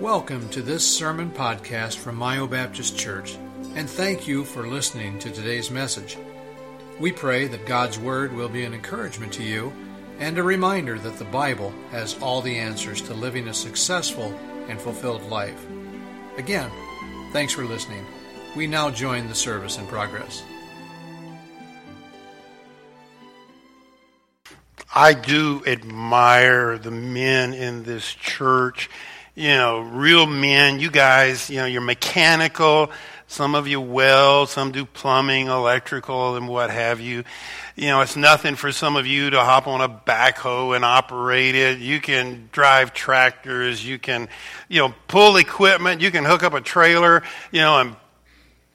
Welcome 0.00 0.50
to 0.50 0.60
this 0.60 0.86
sermon 0.86 1.30
podcast 1.30 1.96
from 1.96 2.18
Mayo 2.18 2.46
Baptist 2.46 2.98
Church, 2.98 3.38
and 3.74 3.88
thank 3.88 4.28
you 4.28 4.44
for 4.44 4.68
listening 4.68 5.18
to 5.20 5.30
today's 5.30 5.70
message. 5.70 6.18
We 7.00 7.12
pray 7.12 7.46
that 7.46 7.64
God's 7.64 7.98
Word 7.98 8.34
will 8.34 8.50
be 8.50 8.64
an 8.64 8.74
encouragement 8.74 9.32
to 9.32 9.42
you 9.42 9.72
and 10.18 10.36
a 10.36 10.42
reminder 10.42 10.98
that 10.98 11.16
the 11.16 11.24
Bible 11.24 11.72
has 11.92 12.14
all 12.20 12.42
the 12.42 12.58
answers 12.58 13.00
to 13.02 13.14
living 13.14 13.48
a 13.48 13.54
successful 13.54 14.38
and 14.68 14.78
fulfilled 14.78 15.22
life. 15.30 15.66
Again, 16.36 16.70
thanks 17.32 17.54
for 17.54 17.64
listening. 17.64 18.04
We 18.54 18.66
now 18.66 18.90
join 18.90 19.28
the 19.28 19.34
service 19.34 19.78
in 19.78 19.86
progress. 19.86 20.42
I 24.94 25.14
do 25.14 25.62
admire 25.66 26.76
the 26.76 26.90
men 26.90 27.54
in 27.54 27.84
this 27.84 28.12
church 28.12 28.90
you 29.36 29.48
know, 29.48 29.80
real 29.80 30.26
men. 30.26 30.80
You 30.80 30.90
guys, 30.90 31.48
you 31.50 31.56
know, 31.56 31.66
you're 31.66 31.82
mechanical. 31.82 32.90
Some 33.28 33.54
of 33.54 33.68
you 33.68 33.80
weld, 33.80 34.48
some 34.48 34.72
do 34.72 34.86
plumbing, 34.86 35.48
electrical, 35.48 36.36
and 36.36 36.48
what 36.48 36.70
have 36.70 37.00
you. 37.00 37.24
You 37.74 37.88
know, 37.88 38.00
it's 38.00 38.16
nothing 38.16 38.54
for 38.54 38.72
some 38.72 38.96
of 38.96 39.06
you 39.06 39.30
to 39.30 39.40
hop 39.40 39.66
on 39.66 39.82
a 39.82 39.88
backhoe 39.88 40.74
and 40.74 40.84
operate 40.84 41.54
it. 41.54 41.78
You 41.78 42.00
can 42.00 42.48
drive 42.50 42.94
tractors. 42.94 43.84
You 43.84 43.98
can, 43.98 44.28
you 44.68 44.80
know, 44.80 44.94
pull 45.06 45.36
equipment. 45.36 46.00
You 46.00 46.10
can 46.10 46.24
hook 46.24 46.42
up 46.42 46.54
a 46.54 46.60
trailer, 46.62 47.22
you 47.50 47.60
know, 47.60 47.80
and 47.80 47.96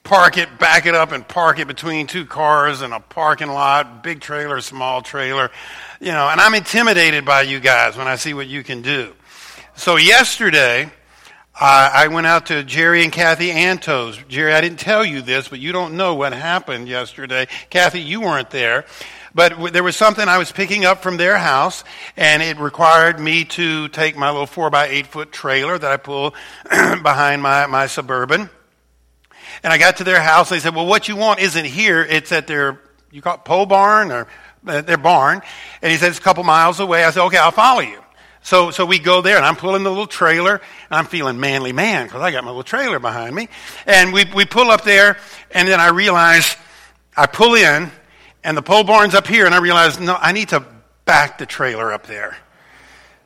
park 0.04 0.36
it, 0.36 0.58
back 0.58 0.86
it 0.86 0.94
up, 0.94 1.10
and 1.10 1.26
park 1.26 1.58
it 1.58 1.66
between 1.66 2.06
two 2.06 2.26
cars 2.26 2.82
in 2.82 2.92
a 2.92 3.00
parking 3.00 3.48
lot, 3.48 4.04
big 4.04 4.20
trailer, 4.20 4.60
small 4.60 5.02
trailer. 5.02 5.50
You 5.98 6.12
know, 6.12 6.28
and 6.28 6.40
I'm 6.40 6.54
intimidated 6.54 7.24
by 7.24 7.42
you 7.42 7.58
guys 7.58 7.96
when 7.96 8.06
I 8.06 8.14
see 8.14 8.34
what 8.34 8.46
you 8.46 8.62
can 8.62 8.82
do. 8.82 9.14
So 9.74 9.96
yesterday, 9.96 10.90
I 11.54 12.08
went 12.08 12.26
out 12.26 12.46
to 12.46 12.62
Jerry 12.62 13.02
and 13.04 13.12
Kathy 13.12 13.50
Antos. 13.50 14.26
Jerry, 14.28 14.52
I 14.52 14.60
didn't 14.60 14.78
tell 14.78 15.04
you 15.04 15.22
this, 15.22 15.48
but 15.48 15.60
you 15.60 15.72
don't 15.72 15.96
know 15.96 16.14
what 16.14 16.32
happened 16.32 16.88
yesterday. 16.88 17.46
Kathy, 17.70 18.00
you 18.00 18.20
weren't 18.20 18.50
there. 18.50 18.84
But 19.34 19.72
there 19.72 19.82
was 19.82 19.96
something 19.96 20.28
I 20.28 20.36
was 20.36 20.52
picking 20.52 20.84
up 20.84 21.02
from 21.02 21.16
their 21.16 21.38
house, 21.38 21.84
and 22.18 22.42
it 22.42 22.58
required 22.58 23.18
me 23.18 23.44
to 23.46 23.88
take 23.88 24.16
my 24.16 24.30
little 24.30 24.46
four 24.46 24.68
by 24.68 24.88
eight 24.88 25.06
foot 25.06 25.32
trailer 25.32 25.78
that 25.78 25.90
I 25.90 25.96
pull 25.96 26.34
behind 26.70 27.42
my, 27.42 27.66
my 27.66 27.86
Suburban. 27.86 28.50
And 29.62 29.72
I 29.72 29.78
got 29.78 29.96
to 29.98 30.04
their 30.04 30.20
house. 30.20 30.50
They 30.50 30.58
said, 30.58 30.74
well, 30.74 30.86
what 30.86 31.08
you 31.08 31.16
want 31.16 31.40
isn't 31.40 31.64
here. 31.64 32.02
It's 32.02 32.30
at 32.30 32.46
their, 32.46 32.78
you 33.10 33.22
call 33.22 33.36
it 33.36 33.44
pole 33.44 33.66
barn 33.66 34.12
or 34.12 34.26
uh, 34.66 34.82
their 34.82 34.98
barn. 34.98 35.40
And 35.80 35.90
he 35.90 35.96
said, 35.96 36.10
it's 36.10 36.18
a 36.18 36.22
couple 36.22 36.44
miles 36.44 36.78
away. 36.78 37.04
I 37.04 37.10
said, 37.10 37.24
okay, 37.24 37.38
I'll 37.38 37.50
follow 37.52 37.80
you. 37.80 38.01
So, 38.42 38.72
so 38.72 38.84
we 38.84 38.98
go 38.98 39.22
there, 39.22 39.36
and 39.36 39.46
I'm 39.46 39.56
pulling 39.56 39.84
the 39.84 39.90
little 39.90 40.06
trailer, 40.06 40.54
and 40.54 40.62
I'm 40.90 41.06
feeling 41.06 41.38
manly 41.38 41.72
man 41.72 42.06
because 42.06 42.20
I 42.20 42.32
got 42.32 42.42
my 42.42 42.50
little 42.50 42.64
trailer 42.64 42.98
behind 42.98 43.34
me. 43.34 43.48
And 43.86 44.12
we, 44.12 44.24
we 44.34 44.44
pull 44.44 44.70
up 44.70 44.82
there, 44.82 45.16
and 45.52 45.68
then 45.68 45.78
I 45.78 45.90
realize 45.90 46.56
I 47.16 47.26
pull 47.26 47.54
in, 47.54 47.90
and 48.42 48.56
the 48.56 48.62
pole 48.62 48.82
barn's 48.82 49.14
up 49.14 49.28
here, 49.28 49.46
and 49.46 49.54
I 49.54 49.58
realize, 49.58 50.00
no, 50.00 50.16
I 50.20 50.32
need 50.32 50.48
to 50.48 50.64
back 51.04 51.38
the 51.38 51.46
trailer 51.46 51.92
up 51.92 52.06
there. 52.06 52.36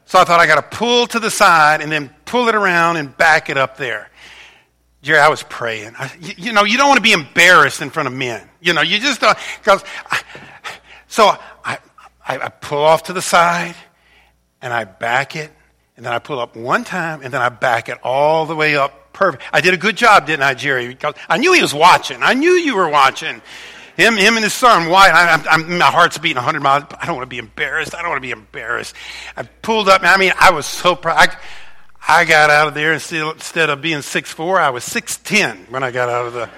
So 0.05 0.21
I 0.21 0.25
thought 0.25 0.39
I 0.39 0.47
got 0.47 0.71
to 0.71 0.77
pull 0.77 1.07
to 1.09 1.19
the 1.19 1.31
side 1.31 1.81
and 1.81 1.91
then 1.91 2.15
pull 2.27 2.49
it 2.49 2.55
around 2.55 2.97
and 2.97 3.17
back 3.17 3.51
it 3.51 3.57
up 3.57 3.77
there. 3.77 4.09
Jerry, 5.03 5.19
I 5.19 5.29
was 5.29 5.43
praying. 5.43 5.95
I, 5.99 6.13
you, 6.21 6.35
you, 6.37 6.53
know, 6.53 6.65
you 6.65 6.77
don't 6.77 6.89
want 6.89 6.99
to 6.99 7.03
be 7.03 7.13
embarrassed 7.13 7.83
in 7.83 7.91
front 7.91 8.07
of 8.07 8.15
men. 8.15 8.49
You 8.61 8.73
know, 8.73 8.83
you 8.83 8.99
just 8.99 9.21
don't. 9.21 9.37
Cause 9.63 9.85
I, 10.11 10.21
so 11.09 11.37
I, 11.65 11.79
I, 12.27 12.39
I 12.39 12.49
pull 12.49 12.83
off 12.83 13.05
to 13.05 13.13
the 13.13 13.23
side 13.23 13.75
and 14.63 14.73
I 14.73 14.85
back 14.85 15.37
it, 15.37 15.51
and 15.97 16.05
then 16.05 16.13
I 16.13 16.19
pull 16.19 16.41
up 16.41 16.57
one 16.57 16.85
time, 16.85 17.23
and 17.23 17.33
then 17.33 17.41
I 17.41 17.49
back 17.49 17.89
it 17.89 17.99
all 18.03 18.47
the 18.47 18.57
way 18.57 18.77
up. 18.77 19.13
Perfect. 19.13 19.43
I 19.53 19.61
did 19.61 19.73
a 19.73 19.79
good 19.79 19.97
job, 19.97 20.27
didn't 20.27 20.43
I, 20.43 20.55
Jerry? 20.55 20.89
Because 20.89 21.15
I 21.29 21.39
knew 21.39 21.53
he 21.53 21.63
was 21.63 21.73
watching. 21.73 22.23
I 22.23 22.35
knew 22.35 22.51
you 22.51 22.77
were 22.77 22.89
watching. 22.89 23.41
Him, 23.97 24.17
him 24.17 24.35
and 24.35 24.45
his 24.45 24.53
son, 24.53 24.91
why? 24.91 25.09
I, 25.09 25.43
I'm, 25.51 25.79
my 25.79 25.87
heart's 25.87 26.19
beating 26.19 26.37
100 26.37 26.61
miles. 26.61 26.85
I 27.01 27.07
don't 27.07 27.17
want 27.17 27.25
to 27.25 27.35
be 27.35 27.39
embarrassed. 27.39 27.95
I 27.95 28.03
don't 28.03 28.11
want 28.11 28.19
to 28.19 28.27
be 28.27 28.31
embarrassed. 28.31 28.95
I 29.37 29.45
pulled 29.45 29.89
up. 29.89 30.03
I 30.05 30.19
mean, 30.19 30.33
I 30.39 30.51
was 30.51 30.67
so 30.67 30.95
proud. 30.95 31.17
I, 31.17 31.37
I 32.07 32.25
got 32.27 32.51
out 32.51 32.69
of 32.69 32.75
there 32.75 32.93
instead, 32.93 33.71
of 33.71 33.81
being 33.81 33.99
6'4", 33.99 34.59
I 34.59 34.71
was 34.71 34.85
6'10 34.85 35.71
when 35.71 35.83
I 35.83 35.91
got 35.91 36.11
out 36.11 36.27
of 36.27 36.33
the. 36.35 36.43
Uh, 36.43 36.49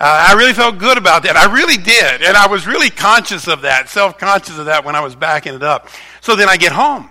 I 0.00 0.32
really 0.34 0.54
felt 0.54 0.78
good 0.78 0.96
about 0.96 1.24
that. 1.24 1.36
I 1.36 1.52
really 1.52 1.76
did. 1.76 2.22
And 2.22 2.36
I 2.36 2.46
was 2.46 2.66
really 2.66 2.88
conscious 2.88 3.48
of 3.48 3.62
that, 3.62 3.88
self 3.88 4.16
conscious 4.16 4.56
of 4.56 4.66
that 4.66 4.84
when 4.84 4.94
I 4.94 5.00
was 5.00 5.14
backing 5.14 5.54
it 5.54 5.62
up. 5.62 5.88
So 6.20 6.36
then 6.36 6.48
I 6.48 6.56
get 6.56 6.72
home. 6.72 7.10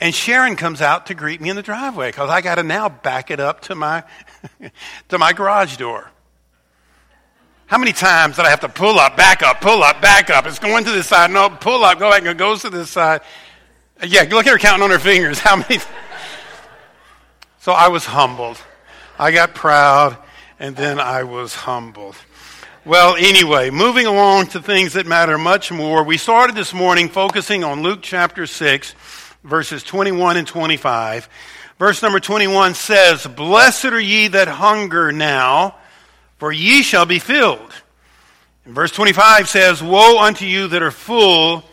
And 0.00 0.14
Sharon 0.14 0.54
comes 0.54 0.80
out 0.80 1.06
to 1.06 1.14
greet 1.14 1.40
me 1.40 1.50
in 1.50 1.56
the 1.56 1.62
driveway 1.62 2.08
because 2.08 2.30
I 2.30 2.40
got 2.40 2.56
to 2.56 2.62
now 2.62 2.88
back 2.88 3.30
it 3.30 3.40
up 3.40 3.62
to 3.62 3.74
my, 3.74 4.04
to 5.08 5.18
my 5.18 5.32
garage 5.32 5.76
door. 5.76 6.10
How 7.66 7.78
many 7.78 7.92
times 7.92 8.36
did 8.36 8.46
I 8.46 8.50
have 8.50 8.60
to 8.60 8.68
pull 8.68 8.98
up, 8.98 9.16
back 9.16 9.42
up, 9.42 9.60
pull 9.60 9.82
up, 9.82 10.00
back 10.00 10.30
up? 10.30 10.46
It's 10.46 10.58
going 10.58 10.84
to 10.84 10.90
this 10.90 11.08
side. 11.08 11.30
No, 11.30 11.50
pull 11.50 11.84
up, 11.84 11.98
go 11.98 12.10
back, 12.10 12.20
and 12.20 12.28
it 12.28 12.38
goes 12.38 12.62
to 12.62 12.70
this 12.70 12.90
side. 12.90 13.20
Yeah, 14.02 14.22
look 14.22 14.46
at 14.46 14.52
her 14.52 14.58
counting 14.58 14.84
on 14.84 14.90
her 14.90 14.98
fingers. 14.98 15.38
How 15.40 15.56
many? 15.56 15.78
so 17.60 17.72
I 17.72 17.88
was 17.88 18.06
humbled. 18.06 18.58
I 19.18 19.32
got 19.32 19.54
proud, 19.54 20.16
and 20.60 20.76
then 20.76 21.00
I 21.00 21.24
was 21.24 21.54
humbled. 21.54 22.14
Well, 22.84 23.16
anyway, 23.16 23.68
moving 23.68 24.06
along 24.06 24.46
to 24.48 24.62
things 24.62 24.94
that 24.94 25.06
matter 25.06 25.36
much 25.36 25.72
more. 25.72 26.04
We 26.04 26.16
started 26.16 26.56
this 26.56 26.72
morning 26.72 27.08
focusing 27.08 27.64
on 27.64 27.82
Luke 27.82 27.98
chapter 28.00 28.46
6 28.46 28.94
verses 29.44 29.82
21 29.82 30.36
and 30.36 30.46
25. 30.46 31.28
Verse 31.78 32.02
number 32.02 32.20
21 32.20 32.74
says, 32.74 33.26
Blessed 33.26 33.86
are 33.86 34.00
ye 34.00 34.28
that 34.28 34.48
hunger 34.48 35.12
now, 35.12 35.76
for 36.38 36.50
ye 36.50 36.82
shall 36.82 37.06
be 37.06 37.18
filled. 37.18 37.72
And 38.64 38.74
verse 38.74 38.90
25 38.90 39.48
says, 39.48 39.82
Woe 39.82 40.18
unto 40.20 40.44
you 40.44 40.68
that 40.68 40.82
are 40.82 40.90
full, 40.90 41.64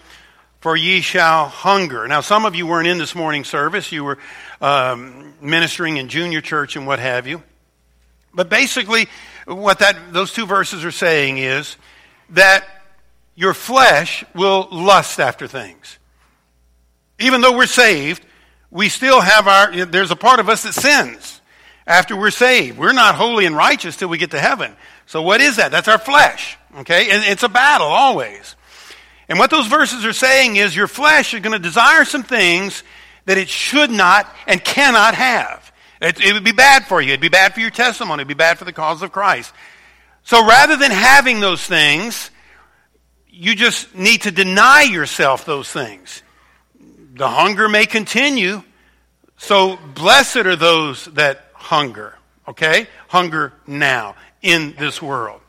for 0.60 0.76
ye 0.76 1.02
shall 1.02 1.48
hunger. 1.48 2.08
Now, 2.08 2.22
some 2.22 2.46
of 2.46 2.56
you 2.56 2.68
weren't 2.68 2.88
in 2.88 2.98
this 2.98 3.16
morning's 3.16 3.48
service. 3.48 3.92
You 3.92 4.04
were 4.04 4.18
um, 4.62 5.34
ministering 5.42 5.98
in 5.98 6.08
junior 6.08 6.42
church 6.42 6.76
and 6.76 6.88
what 6.88 7.00
have 7.00 7.28
you. 7.28 7.42
But 8.34 8.50
basically, 8.50 9.08
what 9.46 9.80
that, 9.80 10.14
those 10.14 10.34
two 10.34 10.46
verses 10.46 10.84
are 10.84 10.92
saying 10.92 11.38
is 11.38 11.78
that 12.32 12.66
your 13.36 13.54
flesh 13.54 14.24
will 14.34 14.68
lust 14.72 15.20
after 15.20 15.48
things. 15.48 16.00
Even 17.20 17.42
though 17.42 17.56
we're 17.56 17.66
saved, 17.66 18.26
we 18.72 18.90
still 18.90 19.22
have 19.22 19.48
our, 19.48 19.86
there's 19.86 20.12
a 20.12 20.16
part 20.16 20.40
of 20.40 20.50
us 20.50 20.64
that 20.64 20.74
sins 20.74 21.42
after 21.88 22.16
we're 22.16 22.32
saved. 22.32 22.78
We're 22.78 22.94
not 22.94 23.16
holy 23.16 23.46
and 23.46 23.56
righteous 23.56 23.96
till 23.96 24.10
we 24.10 24.18
get 24.18 24.32
to 24.32 24.40
heaven. 24.40 24.76
So 25.06 25.22
what 25.22 25.42
is 25.42 25.58
that? 25.58 25.72
That's 25.72 25.88
our 25.88 25.98
flesh. 25.98 26.58
Okay? 26.80 27.10
And 27.12 27.24
it's 27.24 27.44
a 27.44 27.50
battle 27.50 27.88
always. 27.88 28.56
And 29.30 29.40
what 29.40 29.50
those 29.50 29.68
verses 29.68 30.06
are 30.06 30.14
saying 30.14 30.58
is 30.58 30.76
your 30.76 30.88
flesh 30.88 31.34
is 31.34 31.40
going 31.40 31.54
to 31.54 31.60
desire 31.60 32.06
some 32.06 32.24
things 32.24 32.84
that 33.26 33.38
it 33.38 33.50
should 33.50 33.90
not 33.90 34.34
and 34.46 34.64
cannot 34.64 35.16
have. 35.16 35.72
It, 36.02 36.20
it, 36.20 36.34
would 36.34 36.44
be 36.44 36.52
bad 36.52 36.86
for 36.86 37.02
you. 37.02 37.10
It'd 37.10 37.22
be 37.22 37.30
bad 37.30 37.54
for 37.54 37.60
your 37.60 37.72
testimony. 37.72 38.22
It'd 38.22 38.28
be 38.28 38.34
bad 38.34 38.60
for 38.60 38.66
the 38.66 38.74
cause 38.74 39.02
of 39.02 39.12
Christ. 39.12 39.54
So 40.24 40.46
rather 40.46 40.76
than 40.76 40.92
having 40.92 41.40
those 41.40 41.64
things, 41.64 42.30
you 43.30 43.56
just 43.56 43.96
need 43.96 44.24
to 44.24 44.32
deny 44.32 44.84
yourself 44.84 45.46
those 45.46 45.72
things 45.72 46.22
the 47.16 47.30
hunger 47.30 47.70
may 47.70 47.86
continue. 47.86 48.62
So 49.38 49.78
blessed 49.94 50.38
are 50.38 50.56
those 50.56 51.06
that 51.14 51.50
hunger, 51.54 52.18
okay? 52.48 52.88
Hunger 53.08 53.54
now 53.66 54.16
in 54.42 54.76
this 54.78 55.02
world. 55.02 55.42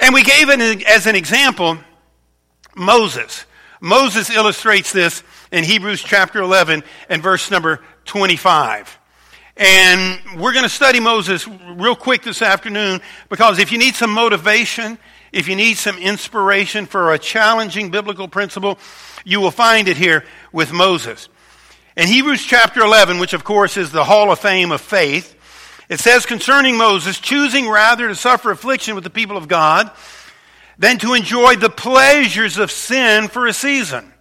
And 0.00 0.14
we 0.14 0.22
gave 0.22 0.48
it 0.48 0.86
as 0.86 1.06
an 1.06 1.16
example 1.16 1.78
Moses. 2.76 3.44
Moses 3.80 4.30
illustrates 4.30 4.92
this 4.92 5.22
in 5.52 5.64
Hebrews 5.64 6.02
chapter 6.02 6.40
11 6.40 6.82
and 7.08 7.22
verse 7.22 7.50
number 7.50 7.80
25. 8.06 8.98
And 9.56 10.40
we're 10.40 10.52
going 10.52 10.64
to 10.64 10.68
study 10.68 10.98
Moses 10.98 11.46
real 11.46 11.94
quick 11.94 12.22
this 12.22 12.42
afternoon 12.42 13.00
because 13.28 13.58
if 13.58 13.70
you 13.70 13.78
need 13.78 13.94
some 13.94 14.10
motivation, 14.10 14.98
if 15.34 15.48
you 15.48 15.56
need 15.56 15.76
some 15.76 15.98
inspiration 15.98 16.86
for 16.86 17.12
a 17.12 17.18
challenging 17.18 17.90
biblical 17.90 18.28
principle, 18.28 18.78
you 19.24 19.40
will 19.40 19.50
find 19.50 19.88
it 19.88 19.96
here 19.96 20.24
with 20.52 20.72
Moses. 20.72 21.28
In 21.96 22.06
Hebrews 22.06 22.44
chapter 22.44 22.80
11, 22.80 23.18
which 23.18 23.32
of 23.32 23.42
course 23.42 23.76
is 23.76 23.90
the 23.90 24.04
hall 24.04 24.30
of 24.30 24.38
fame 24.38 24.70
of 24.70 24.80
faith, 24.80 25.34
it 25.88 25.98
says 25.98 26.24
concerning 26.24 26.76
Moses, 26.76 27.18
choosing 27.18 27.68
rather 27.68 28.06
to 28.06 28.14
suffer 28.14 28.52
affliction 28.52 28.94
with 28.94 29.02
the 29.02 29.10
people 29.10 29.36
of 29.36 29.48
God 29.48 29.90
than 30.78 30.98
to 30.98 31.14
enjoy 31.14 31.56
the 31.56 31.68
pleasures 31.68 32.56
of 32.56 32.70
sin 32.70 33.26
for 33.26 33.46
a 33.48 33.52
season, 33.52 34.12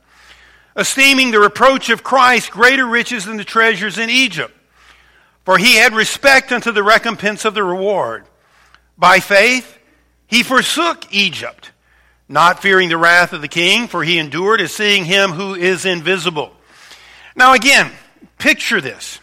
esteeming 0.75 1.29
the 1.29 1.39
reproach 1.39 1.91
of 1.91 2.03
Christ 2.03 2.49
greater 2.49 2.87
riches 2.87 3.25
than 3.25 3.37
the 3.37 3.43
treasures 3.43 3.99
in 3.99 4.09
Egypt. 4.09 4.53
For 5.45 5.59
he 5.59 5.75
had 5.75 5.93
respect 5.93 6.51
unto 6.51 6.71
the 6.71 6.83
recompense 6.83 7.45
of 7.45 7.53
the 7.53 7.63
reward. 7.63 8.25
By 8.97 9.19
faith, 9.19 9.77
he 10.33 10.41
forsook 10.41 11.13
Egypt 11.13 11.71
not 12.27 12.59
fearing 12.59 12.89
the 12.89 12.97
wrath 12.97 13.33
of 13.33 13.41
the 13.41 13.47
king, 13.47 13.87
for 13.87 14.03
he 14.03 14.17
endured 14.17 14.61
as 14.61 14.73
seeing 14.73 15.05
him 15.05 15.31
who 15.31 15.53
is 15.53 15.85
invisible. 15.85 16.51
Now, 17.35 17.53
again, 17.53 17.91
picture 18.39 18.81
this. 18.81 19.19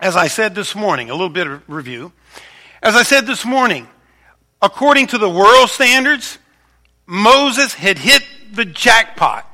as 0.00 0.16
I 0.16 0.26
said 0.26 0.56
this 0.56 0.74
morning, 0.74 1.08
a 1.08 1.12
little 1.12 1.28
bit 1.28 1.46
of 1.46 1.62
review. 1.68 2.12
As 2.82 2.96
I 2.96 3.04
said 3.04 3.26
this 3.26 3.44
morning, 3.44 3.86
according 4.60 5.06
to 5.08 5.18
the 5.18 5.30
world 5.30 5.70
standards, 5.70 6.38
Moses 7.06 7.72
had 7.72 7.98
hit 7.98 8.24
the 8.52 8.64
jackpot. 8.64 9.46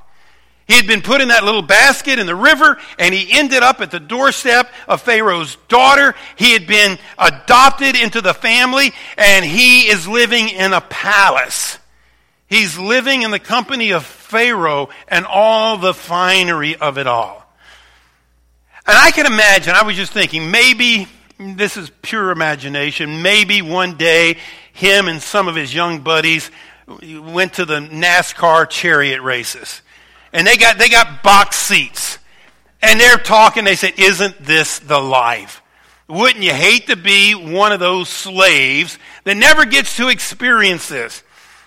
He 0.70 0.76
had 0.76 0.86
been 0.86 1.02
put 1.02 1.20
in 1.20 1.28
that 1.28 1.42
little 1.42 1.62
basket 1.62 2.20
in 2.20 2.26
the 2.26 2.36
river, 2.36 2.78
and 2.96 3.12
he 3.12 3.36
ended 3.36 3.64
up 3.64 3.80
at 3.80 3.90
the 3.90 3.98
doorstep 3.98 4.72
of 4.86 5.02
Pharaoh's 5.02 5.56
daughter. 5.66 6.14
He 6.36 6.52
had 6.52 6.68
been 6.68 6.96
adopted 7.18 7.96
into 7.96 8.20
the 8.20 8.32
family, 8.32 8.92
and 9.18 9.44
he 9.44 9.88
is 9.88 10.06
living 10.06 10.48
in 10.48 10.72
a 10.72 10.80
palace. 10.80 11.76
He's 12.46 12.78
living 12.78 13.22
in 13.22 13.32
the 13.32 13.40
company 13.40 13.90
of 13.90 14.06
Pharaoh 14.06 14.90
and 15.08 15.26
all 15.26 15.76
the 15.76 15.92
finery 15.92 16.76
of 16.76 16.98
it 16.98 17.08
all. 17.08 17.44
And 18.86 18.96
I 18.96 19.10
can 19.10 19.26
imagine, 19.26 19.74
I 19.74 19.82
was 19.82 19.96
just 19.96 20.12
thinking, 20.12 20.52
maybe 20.52 21.08
this 21.36 21.76
is 21.76 21.90
pure 22.00 22.30
imagination. 22.30 23.22
Maybe 23.22 23.60
one 23.60 23.96
day 23.96 24.36
him 24.72 25.08
and 25.08 25.20
some 25.20 25.48
of 25.48 25.56
his 25.56 25.74
young 25.74 26.02
buddies 26.02 26.48
went 26.86 27.54
to 27.54 27.64
the 27.64 27.80
NASCAR 27.80 28.70
chariot 28.70 29.20
races 29.20 29.82
and 30.32 30.46
they 30.46 30.56
got, 30.56 30.78
they 30.78 30.88
got 30.88 31.22
box 31.22 31.56
seats. 31.56 32.18
And 32.82 32.98
they're 32.98 33.18
talking, 33.18 33.64
they 33.64 33.76
said, 33.76 33.94
Isn't 33.98 34.42
this 34.42 34.78
the 34.78 34.98
life? 34.98 35.62
Wouldn't 36.08 36.42
you 36.42 36.52
hate 36.52 36.88
to 36.88 36.96
be 36.96 37.34
one 37.34 37.72
of 37.72 37.78
those 37.78 38.08
slaves 38.08 38.98
that 39.24 39.36
never 39.36 39.64
gets 39.64 39.96
to 39.98 40.08
experience 40.08 40.88
this? 40.88 41.22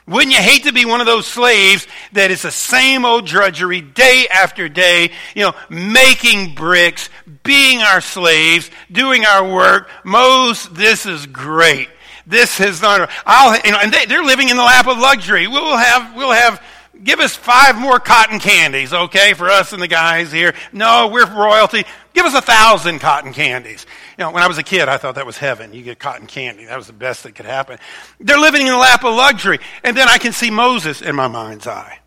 Wouldn't 0.06 0.34
you 0.34 0.42
hate 0.42 0.64
to 0.64 0.74
be 0.74 0.84
one 0.84 1.00
of 1.00 1.08
those 1.08 1.26
slaves 1.26 1.88
that 2.12 2.30
is 2.30 2.42
the 2.42 2.52
same 2.52 3.06
old 3.06 3.26
drudgery 3.26 3.80
day 3.80 4.28
after 4.30 4.68
day, 4.68 5.12
you 5.34 5.44
know, 5.44 5.54
making 5.70 6.56
bricks, 6.56 7.10
being 7.44 7.80
our 7.80 8.02
slaves, 8.02 8.70
doing 8.92 9.24
our 9.26 9.50
work? 9.50 9.90
Mose, 10.04 10.68
this 10.70 11.06
is 11.06 11.26
great. 11.26 11.88
This 12.28 12.60
is 12.60 12.82
not, 12.82 13.10
I'll, 13.26 13.58
you 13.64 13.72
know, 13.72 13.80
and 13.82 13.94
they, 13.94 14.14
are 14.14 14.26
living 14.26 14.50
in 14.50 14.58
the 14.58 14.64
lap 14.64 14.88
of 14.88 14.98
luxury. 14.98 15.48
We'll 15.48 15.78
have, 15.78 16.16
we'll 16.18 16.32
have 16.32 16.62
give 17.02 17.20
us 17.20 17.36
five 17.36 17.76
more 17.78 18.00
cotton 18.00 18.40
candies, 18.40 18.94
okay, 18.94 19.34
for 19.34 19.50
us 19.50 19.74
and 19.74 19.82
the 19.82 19.88
guys 19.88 20.32
here. 20.32 20.54
No, 20.72 21.08
we're 21.08 21.26
royalty. 21.26 21.86
Give 22.14 22.26
us 22.26 22.36
a 22.36 22.42
thousand 22.42 23.00
cotton 23.00 23.34
candies. 23.34 23.86
You 24.18 24.26
know, 24.26 24.32
when 24.32 24.44
I 24.44 24.48
was 24.48 24.58
a 24.58 24.64
kid, 24.64 24.88
I 24.88 24.98
thought 24.98 25.16
that 25.16 25.26
was 25.26 25.38
heaven. 25.38 25.74
You 25.74 25.82
get 25.82 26.00
cotton 26.00 26.28
candy. 26.28 26.66
That 26.66 26.78
was 26.78 26.88
the 26.88 26.94
best 26.94 27.24
that 27.24 27.34
could 27.34 27.46
happen. 27.46 27.80
They're 28.20 28.40
living 28.40 28.62
in 28.62 28.68
the 28.68 28.78
lap 28.78 29.04
of 29.04 29.16
luxury. 29.16 29.60
And 29.84 29.98
then 29.98 30.08
I 30.08 30.18
can 30.18 30.34
see 30.34 30.52
Moses 30.52 31.02
in 31.02 31.16
my 31.16 31.28
mind's 31.28 31.68
eye 31.68 32.00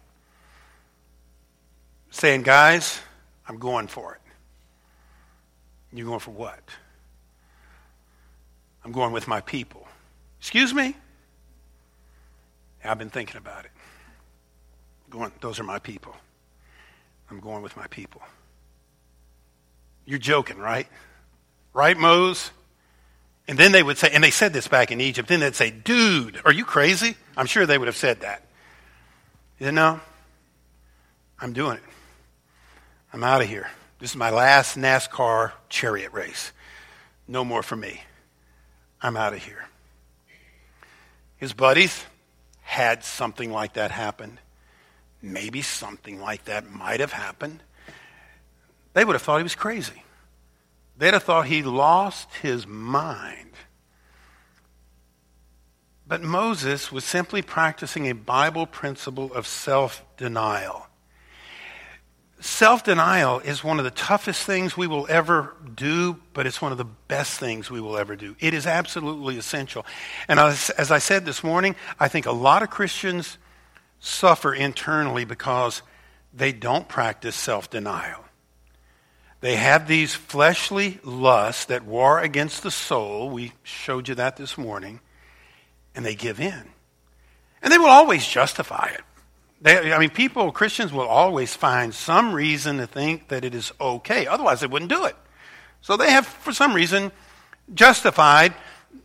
saying, 2.10 2.42
guys, 2.42 3.00
I'm 3.48 3.58
going 3.58 3.88
for 3.88 4.14
it. 4.14 4.20
You're 5.92 6.06
going 6.06 6.20
for 6.20 6.30
what? 6.30 6.60
I'm 8.84 8.92
going 8.92 9.12
with 9.12 9.26
my 9.26 9.40
people. 9.40 9.88
Excuse 10.38 10.72
me? 10.72 10.94
I've 12.84 12.98
been 12.98 13.10
thinking 13.10 13.36
about 13.36 13.64
it 13.64 13.72
going, 15.16 15.32
those 15.40 15.58
are 15.58 15.64
my 15.64 15.78
people. 15.78 16.14
I'm 17.30 17.40
going 17.40 17.62
with 17.62 17.76
my 17.76 17.86
people. 17.88 18.22
You're 20.04 20.18
joking, 20.18 20.58
right? 20.58 20.86
Right, 21.72 21.96
Mose? 21.96 22.50
And 23.48 23.58
then 23.58 23.72
they 23.72 23.82
would 23.82 23.98
say, 23.98 24.10
and 24.12 24.22
they 24.22 24.30
said 24.30 24.52
this 24.52 24.68
back 24.68 24.90
in 24.90 25.00
Egypt, 25.00 25.28
then 25.28 25.40
they'd 25.40 25.54
say, 25.54 25.70
dude, 25.70 26.40
are 26.44 26.52
you 26.52 26.64
crazy? 26.64 27.16
I'm 27.36 27.46
sure 27.46 27.66
they 27.66 27.78
would 27.78 27.88
have 27.88 27.96
said 27.96 28.20
that. 28.20 28.42
You 29.58 29.72
know, 29.72 30.00
I'm 31.40 31.52
doing 31.52 31.76
it. 31.76 31.82
I'm 33.12 33.24
out 33.24 33.42
of 33.42 33.48
here. 33.48 33.68
This 33.98 34.10
is 34.10 34.16
my 34.16 34.30
last 34.30 34.76
NASCAR 34.76 35.52
chariot 35.68 36.12
race. 36.12 36.52
No 37.26 37.44
more 37.44 37.62
for 37.62 37.76
me. 37.76 38.02
I'm 39.00 39.16
out 39.16 39.32
of 39.32 39.42
here. 39.42 39.64
His 41.36 41.52
buddies 41.52 42.04
had 42.62 43.04
something 43.04 43.52
like 43.52 43.74
that 43.74 43.90
happen 43.90 44.38
maybe 45.22 45.62
something 45.62 46.20
like 46.20 46.44
that 46.44 46.70
might 46.70 47.00
have 47.00 47.12
happened, 47.12 47.62
they 48.94 49.04
would 49.04 49.14
have 49.14 49.22
thought 49.22 49.38
he 49.38 49.42
was 49.42 49.54
crazy. 49.54 50.02
They'd 50.98 51.14
have 51.14 51.24
thought 51.24 51.46
he 51.46 51.62
lost 51.62 52.32
his 52.36 52.66
mind. 52.66 53.50
But 56.08 56.22
Moses 56.22 56.92
was 56.92 57.04
simply 57.04 57.42
practicing 57.42 58.08
a 58.08 58.14
Bible 58.14 58.66
principle 58.66 59.32
of 59.34 59.46
self 59.46 60.04
denial. 60.16 60.86
Self 62.38 62.84
denial 62.84 63.40
is 63.40 63.64
one 63.64 63.78
of 63.78 63.84
the 63.84 63.90
toughest 63.90 64.44
things 64.44 64.76
we 64.76 64.86
will 64.86 65.06
ever 65.08 65.56
do, 65.74 66.20
but 66.32 66.46
it's 66.46 66.62
one 66.62 66.70
of 66.70 66.78
the 66.78 66.84
best 66.84 67.40
things 67.40 67.70
we 67.70 67.80
will 67.80 67.96
ever 67.96 68.14
do. 68.14 68.36
It 68.40 68.54
is 68.54 68.66
absolutely 68.66 69.36
essential. 69.36 69.84
And 70.28 70.38
as, 70.38 70.70
as 70.70 70.90
I 70.90 70.98
said 70.98 71.24
this 71.24 71.42
morning, 71.42 71.74
I 71.98 72.08
think 72.08 72.26
a 72.26 72.32
lot 72.32 72.62
of 72.62 72.70
Christians 72.70 73.38
suffer 74.00 74.54
internally 74.54 75.24
because 75.24 75.82
they 76.32 76.52
don't 76.52 76.88
practice 76.88 77.34
self 77.34 77.70
denial. 77.70 78.24
They 79.40 79.56
have 79.56 79.86
these 79.86 80.14
fleshly 80.14 80.98
lusts 81.04 81.66
that 81.66 81.84
war 81.84 82.20
against 82.20 82.62
the 82.62 82.70
soul. 82.70 83.30
We 83.30 83.52
showed 83.62 84.08
you 84.08 84.14
that 84.16 84.36
this 84.36 84.56
morning. 84.56 85.00
And 85.94 86.04
they 86.04 86.14
give 86.14 86.40
in. 86.40 86.64
And 87.62 87.72
they 87.72 87.78
will 87.78 87.86
always 87.86 88.26
justify 88.26 88.90
it. 88.92 89.02
They, 89.60 89.92
I 89.92 89.98
mean, 89.98 90.10
people, 90.10 90.52
Christians 90.52 90.92
will 90.92 91.06
always 91.06 91.54
find 91.54 91.94
some 91.94 92.32
reason 92.32 92.78
to 92.78 92.86
think 92.86 93.28
that 93.28 93.44
it 93.44 93.54
is 93.54 93.72
okay. 93.80 94.26
Otherwise, 94.26 94.60
they 94.60 94.66
wouldn't 94.66 94.90
do 94.90 95.04
it. 95.06 95.16
So 95.80 95.96
they 95.96 96.10
have, 96.10 96.26
for 96.26 96.52
some 96.52 96.74
reason, 96.74 97.12
justified 97.72 98.54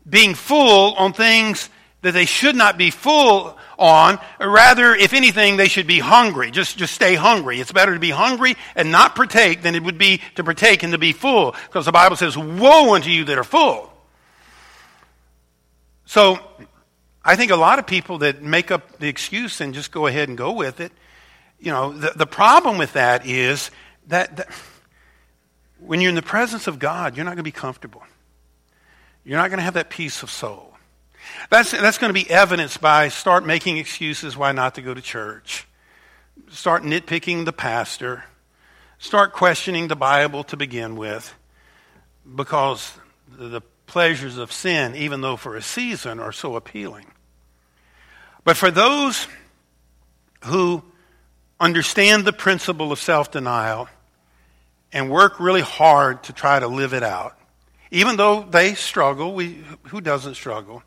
being 0.10 0.34
full 0.34 0.94
on 0.96 1.14
things 1.14 1.70
that 2.02 2.14
they 2.14 2.26
should 2.26 2.56
not 2.56 2.78
be 2.78 2.90
full 2.90 3.58
on. 3.78 4.20
Rather, 4.40 4.96
if 4.96 5.14
anything, 5.14 5.58
they 5.58 5.68
should 5.68 5.88
be 5.88 6.00
hungry. 6.00 6.52
Just, 6.52 6.78
just 6.78 6.94
stay 6.94 7.16
hungry. 7.16 7.60
It's 7.60 7.72
better 7.72 7.94
to 7.94 8.00
be 8.00 8.10
hungry 8.10 8.56
and 8.76 8.92
not 8.92 9.16
partake 9.16 9.62
than 9.62 9.76
it 9.76 9.84
would 9.84 9.98
be 9.98 10.22
to 10.36 10.44
partake 10.44 10.84
and 10.84 10.94
to 10.94 10.98
be 10.98 11.12
full. 11.12 11.56
Because 11.68 11.86
the 11.86 11.92
Bible 11.92 12.16
says, 12.16 12.38
Woe 12.38 12.96
unto 12.96 13.10
you 13.10 13.26
that 13.26 13.38
are 13.38 13.44
full. 13.44 13.92
So, 16.06 16.40
I 17.24 17.36
think 17.36 17.52
a 17.52 17.56
lot 17.56 17.78
of 17.78 17.86
people 17.86 18.20
that 18.20 18.42
make 18.42 18.72
up 18.72 18.98
the 18.98 19.08
excuse 19.08 19.62
and 19.62 19.74
just 19.74 19.92
go 19.92 20.08
ahead 20.08 20.28
and 20.28 20.38
go 20.38 20.54
with 20.54 20.80
it, 20.80 20.92
you 21.60 21.72
know, 21.72 21.94
the, 21.94 22.14
the 22.16 22.26
problem 22.26 22.80
with 22.80 22.94
that 22.94 23.28
is 23.28 23.70
that, 24.08 24.38
that 24.38 24.50
when 25.80 26.02
you're 26.02 26.10
in 26.10 26.16
the 26.16 26.24
presence 26.24 26.66
of 26.66 26.80
God, 26.80 27.16
you're 27.16 27.24
not 27.24 27.32
going 27.32 27.38
to 27.38 27.44
be 27.44 27.52
comfortable. 27.52 28.04
You're 29.24 29.38
not 29.38 29.50
going 29.50 29.60
to 29.60 29.64
have 29.64 29.76
that 29.76 29.92
peace 29.92 30.24
of 30.24 30.32
soul. 30.32 30.71
That's, 31.50 31.72
that's 31.72 31.98
going 31.98 32.10
to 32.10 32.14
be 32.14 32.30
evidenced 32.30 32.82
by 32.82 33.10
start 33.10 33.46
making 33.46 33.78
excuses 33.78 34.38
why 34.38 34.52
not 34.52 34.76
to 34.76 34.82
go 34.82 34.94
to 34.94 35.02
church, 35.02 35.68
start 36.50 36.84
nitpicking 36.84 37.46
the 37.46 37.54
pastor, 37.54 38.26
start 39.00 39.34
questioning 39.34 39.88
the 39.88 39.96
Bible 39.96 40.44
to 40.46 40.58
begin 40.58 40.96
with, 40.96 41.34
because 42.36 42.94
the 43.28 43.62
pleasures 43.88 44.38
of 44.38 44.52
sin, 44.52 44.96
even 44.96 45.22
though 45.22 45.36
for 45.36 45.56
a 45.56 45.62
season, 45.62 46.20
are 46.20 46.32
so 46.32 46.56
appealing. 46.56 47.06
But 48.44 48.58
for 48.58 48.72
those 48.72 49.28
who 50.46 50.84
understand 51.60 52.26
the 52.26 52.34
principle 52.34 52.92
of 52.92 53.00
self 53.00 53.32
denial 53.32 53.88
and 54.94 55.10
work 55.12 55.40
really 55.40 55.62
hard 55.62 56.24
to 56.24 56.34
try 56.34 56.60
to 56.60 56.68
live 56.68 56.94
it 56.94 57.04
out, 57.04 57.38
even 57.92 58.16
though 58.16 58.42
they 58.44 58.74
struggle, 58.74 59.34
we, 59.34 59.64
who 59.84 60.02
doesn't 60.02 60.36
struggle? 60.36 60.84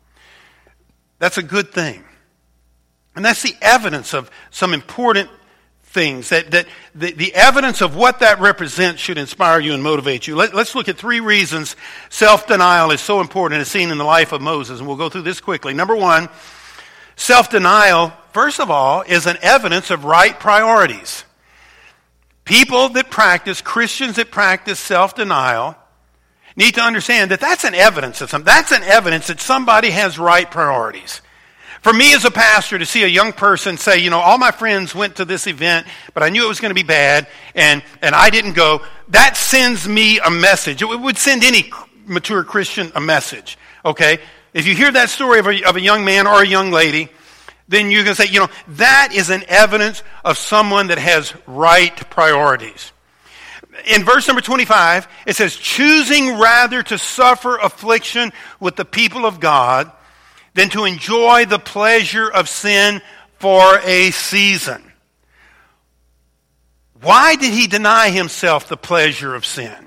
That's 1.25 1.39
a 1.39 1.41
good 1.41 1.71
thing. 1.71 2.03
And 3.15 3.25
that's 3.25 3.41
the 3.41 3.55
evidence 3.59 4.13
of 4.13 4.29
some 4.51 4.75
important 4.75 5.27
things. 5.85 6.29
That, 6.29 6.51
that 6.51 6.67
the, 6.93 7.13
the 7.13 7.33
evidence 7.33 7.81
of 7.81 7.95
what 7.95 8.19
that 8.19 8.39
represents 8.39 9.01
should 9.01 9.17
inspire 9.17 9.59
you 9.59 9.73
and 9.73 9.81
motivate 9.81 10.27
you. 10.27 10.35
Let, 10.35 10.53
us 10.53 10.75
look 10.75 10.87
at 10.87 10.99
three 10.99 11.21
reasons 11.21 11.75
self 12.11 12.45
denial 12.45 12.91
is 12.91 13.01
so 13.01 13.21
important 13.21 13.61
as 13.61 13.69
seen 13.69 13.89
in 13.89 13.97
the 13.97 14.03
life 14.03 14.33
of 14.33 14.41
Moses. 14.43 14.77
And 14.77 14.87
we'll 14.87 14.97
go 14.97 15.09
through 15.09 15.23
this 15.23 15.41
quickly. 15.41 15.73
Number 15.73 15.95
one, 15.95 16.29
self 17.15 17.49
denial, 17.49 18.13
first 18.31 18.59
of 18.59 18.69
all, 18.69 19.01
is 19.01 19.25
an 19.25 19.37
evidence 19.41 19.89
of 19.89 20.05
right 20.05 20.39
priorities. 20.39 21.23
People 22.43 22.89
that 22.89 23.09
practice, 23.09 23.61
Christians 23.61 24.17
that 24.17 24.29
practice 24.29 24.77
self 24.77 25.15
denial, 25.15 25.75
need 26.55 26.75
to 26.75 26.81
understand 26.81 27.31
that 27.31 27.39
that's 27.39 27.63
an 27.63 27.75
evidence 27.75 28.21
of 28.21 28.29
something. 28.29 28.45
That's 28.45 28.71
an 28.71 28.83
evidence 28.83 29.27
that 29.27 29.41
somebody 29.41 29.89
has 29.89 30.17
right 30.17 30.49
priorities. 30.49 31.21
For 31.81 31.93
me 31.93 32.15
as 32.15 32.25
a 32.25 32.31
pastor 32.31 32.79
to 32.79 32.85
see 32.85 33.03
a 33.03 33.07
young 33.07 33.31
person 33.31 33.77
say, 33.77 33.99
you 33.99 34.09
know, 34.09 34.19
all 34.19 34.39
my 34.39 34.49
friends 34.49 34.95
went 34.95 35.17
to 35.17 35.25
this 35.25 35.45
event, 35.45 35.85
but 36.15 36.23
I 36.23 36.29
knew 36.29 36.43
it 36.43 36.47
was 36.47 36.59
going 36.59 36.71
to 36.71 36.75
be 36.75 36.81
bad, 36.81 37.27
and, 37.53 37.83
and 38.01 38.15
I 38.15 38.31
didn't 38.31 38.53
go, 38.53 38.81
that 39.09 39.37
sends 39.37 39.87
me 39.87 40.19
a 40.19 40.31
message. 40.31 40.81
It 40.81 40.87
would 40.87 41.17
send 41.17 41.43
any 41.43 41.71
mature 42.07 42.43
Christian 42.43 42.91
a 42.95 43.01
message, 43.01 43.57
okay? 43.83 44.17
If 44.51 44.65
you 44.65 44.73
hear 44.73 44.91
that 44.91 45.09
story 45.09 45.37
of 45.37 45.47
a, 45.47 45.63
of 45.63 45.75
a 45.75 45.81
young 45.81 46.05
man 46.05 46.25
or 46.25 46.41
a 46.41 46.47
young 46.47 46.71
lady, 46.71 47.09
then 47.67 47.91
going 47.91 48.05
to 48.05 48.15
say, 48.15 48.27
you 48.27 48.39
know, 48.39 48.49
that 48.69 49.09
is 49.13 49.29
an 49.29 49.43
evidence 49.47 50.01
of 50.23 50.37
someone 50.37 50.87
that 50.87 50.97
has 50.97 51.33
right 51.45 51.95
priorities. 52.09 52.91
In 53.85 54.03
verse 54.03 54.27
number 54.27 54.41
25, 54.41 55.07
it 55.25 55.35
says, 55.35 55.55
choosing 55.55 56.37
rather 56.39 56.81
to 56.83 56.97
suffer 56.97 57.57
affliction 57.57 58.31
with 58.59 58.75
the 58.75 58.85
people 58.85 59.25
of 59.25 59.39
God 59.39 59.91
than 60.53 60.69
to 60.69 60.85
enjoy 60.85 61.45
the 61.45 61.59
pleasure 61.59 62.29
of 62.29 62.47
sin 62.49 63.01
for 63.39 63.79
a 63.79 64.11
season. 64.11 64.81
Why 67.01 67.35
did 67.35 67.53
he 67.53 67.67
deny 67.67 68.09
himself 68.09 68.67
the 68.67 68.77
pleasure 68.77 69.35
of 69.35 69.45
sin? 69.45 69.85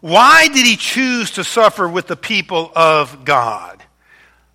Why 0.00 0.48
did 0.48 0.66
he 0.66 0.76
choose 0.76 1.30
to 1.32 1.44
suffer 1.44 1.88
with 1.88 2.08
the 2.08 2.16
people 2.16 2.70
of 2.76 3.24
God? 3.24 3.82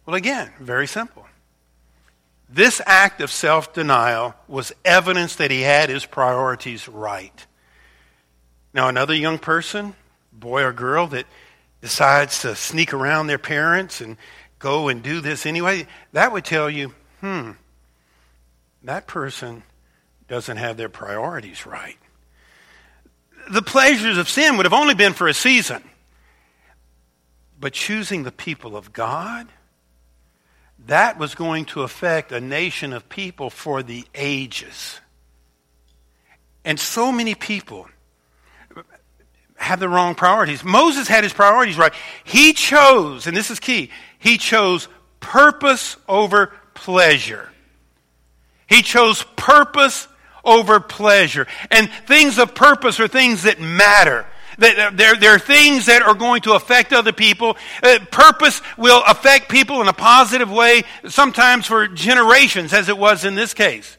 Well, 0.06 0.16
again, 0.16 0.52
very 0.60 0.86
simple. 0.86 1.26
This 2.48 2.82
act 2.86 3.22
of 3.22 3.32
self 3.32 3.74
denial 3.74 4.36
was 4.48 4.74
evidence 4.84 5.38
that 5.38 5.50
he 5.52 5.62
had 5.62 5.90
his 5.90 6.06
priorities 6.06 6.88
right. 6.88 7.46
Now, 8.74 8.88
another 8.88 9.16
young 9.16 9.40
person, 9.40 9.96
boy 10.32 10.64
or 10.64 10.74
girl, 10.74 11.08
that 11.08 11.26
decides 11.82 12.42
to 12.42 12.56
sneak 12.56 12.94
around 12.94 13.28
their 13.28 13.38
parents 13.38 14.02
and 14.02 14.18
go 14.60 14.90
and 14.90 15.02
do 15.02 15.22
this 15.22 15.46
anyway, 15.46 15.88
that 16.12 16.32
would 16.32 16.46
tell 16.46 16.70
you, 16.70 16.94
hmm, 17.22 17.52
that 18.84 19.08
person 19.08 19.64
doesn't 20.28 20.58
have 20.58 20.78
their 20.78 20.90
priorities 20.90 21.66
right. 21.66 21.98
The 23.50 23.62
pleasures 23.62 24.18
of 24.18 24.30
sin 24.30 24.58
would 24.58 24.66
have 24.66 24.74
only 24.74 24.94
been 24.94 25.14
for 25.14 25.28
a 25.28 25.34
season. 25.34 25.84
But 27.60 27.74
choosing 27.74 28.24
the 28.24 28.32
people 28.32 28.78
of 28.78 28.94
God, 28.94 29.48
that 30.86 31.18
was 31.18 31.36
going 31.36 31.66
to 31.66 31.82
affect 31.82 32.32
a 32.32 32.40
nation 32.40 32.94
of 32.94 33.10
people 33.10 33.50
for 33.50 33.82
the 33.82 34.06
ages. 34.14 35.02
And 36.64 36.80
so 36.80 37.12
many 37.12 37.36
people 37.36 37.88
have 39.60 39.80
the 39.80 39.90
wrong 39.90 40.16
priorities. 40.16 40.64
Moses 40.64 41.08
had 41.08 41.24
his 41.24 41.34
priorities 41.34 41.78
right. 41.78 41.94
He 42.24 42.54
chose, 42.54 43.28
and 43.28 43.36
this 43.36 43.52
is 43.52 43.60
key, 43.60 43.92
he 44.18 44.38
chose 44.38 44.88
purpose 45.20 45.98
over 46.08 46.54
pleasure. 46.74 47.50
He 48.68 48.82
chose 48.82 49.24
purpose 49.36 50.08
over 50.44 50.80
pleasure. 50.80 51.48
And 51.72 51.90
things 52.08 52.38
of 52.38 52.56
purpose 52.56 53.00
are 53.00 53.08
things 53.08 53.44
that 53.44 53.60
matter. 53.60 54.26
That 54.60 54.98
there, 54.98 55.16
there 55.16 55.36
are 55.36 55.40
things 55.40 55.86
that 55.88 56.02
are 56.02 56.14
going 56.14 56.42
to 56.42 56.54
affect 56.54 56.94
other 56.94 57.14
people. 57.14 57.58
Uh, 57.82 58.00
purpose 58.12 58.62
will 58.78 59.02
affect 59.08 59.50
people 59.50 59.82
in 59.82 59.88
a 59.88 59.94
positive 59.94 60.52
way, 60.52 60.84
sometimes 61.08 61.66
for 61.66 61.88
generations, 61.88 62.74
as 62.74 62.90
it 62.90 62.98
was 62.98 63.26
in 63.26 63.36
this 63.36 63.54
case. 63.54 63.98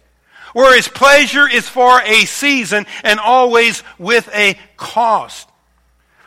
Whereas 0.53 0.89
pleasure 0.89 1.49
is 1.49 1.69
for 1.69 2.01
a 2.03 2.25
season 2.25 2.87
and 3.05 3.21
always 3.21 3.83
with 3.99 4.29
a 4.35 4.59
cost. 4.77 5.50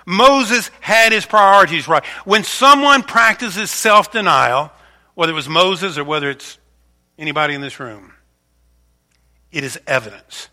Moses 0.05 0.69
had 0.81 1.11
his 1.11 1.25
priorities 1.25 1.87
right. 1.87 2.05
When 2.25 2.43
someone 2.43 3.03
practices 3.03 3.71
self 3.71 4.11
denial, 4.11 4.71
whether 5.15 5.31
it 5.31 5.35
was 5.35 5.49
Moses 5.49 5.97
or 5.97 6.03
whether 6.03 6.29
it's 6.29 6.57
anybody 7.17 7.53
in 7.53 7.61
this 7.61 7.79
room, 7.79 8.13
it 9.51 9.63
is 9.63 9.79
evidence 9.87 10.49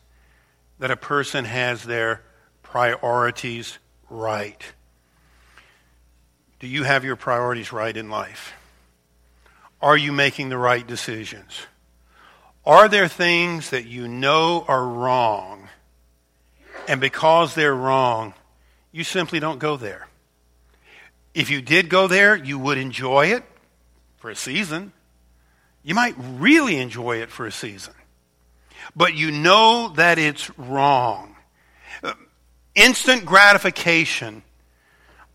that 0.78 0.90
a 0.90 0.96
person 0.96 1.44
has 1.44 1.82
their 1.82 2.22
priorities 2.62 3.78
right. 4.08 4.62
Do 6.58 6.66
you 6.66 6.84
have 6.84 7.04
your 7.04 7.16
priorities 7.16 7.72
right 7.72 7.96
in 7.96 8.10
life? 8.10 8.52
Are 9.80 9.96
you 9.96 10.12
making 10.12 10.50
the 10.50 10.58
right 10.58 10.86
decisions? 10.86 11.58
Are 12.66 12.88
there 12.88 13.08
things 13.08 13.70
that 13.70 13.86
you 13.86 14.06
know 14.06 14.64
are 14.68 14.86
wrong, 14.86 15.68
and 16.86 17.00
because 17.00 17.54
they're 17.54 17.74
wrong, 17.74 18.34
you 18.92 19.04
simply 19.04 19.40
don't 19.40 19.58
go 19.58 19.76
there? 19.76 20.08
If 21.34 21.50
you 21.50 21.62
did 21.62 21.88
go 21.88 22.08
there, 22.08 22.34
you 22.34 22.58
would 22.58 22.78
enjoy 22.78 23.26
it 23.26 23.44
for 24.18 24.30
a 24.30 24.36
season. 24.36 24.92
You 25.82 25.94
might 25.94 26.14
really 26.18 26.76
enjoy 26.76 27.18
it 27.18 27.30
for 27.30 27.46
a 27.46 27.52
season 27.52 27.94
but 28.94 29.14
you 29.14 29.30
know 29.30 29.92
that 29.96 30.18
it's 30.18 30.56
wrong. 30.58 31.36
Instant 32.74 33.24
gratification 33.24 34.42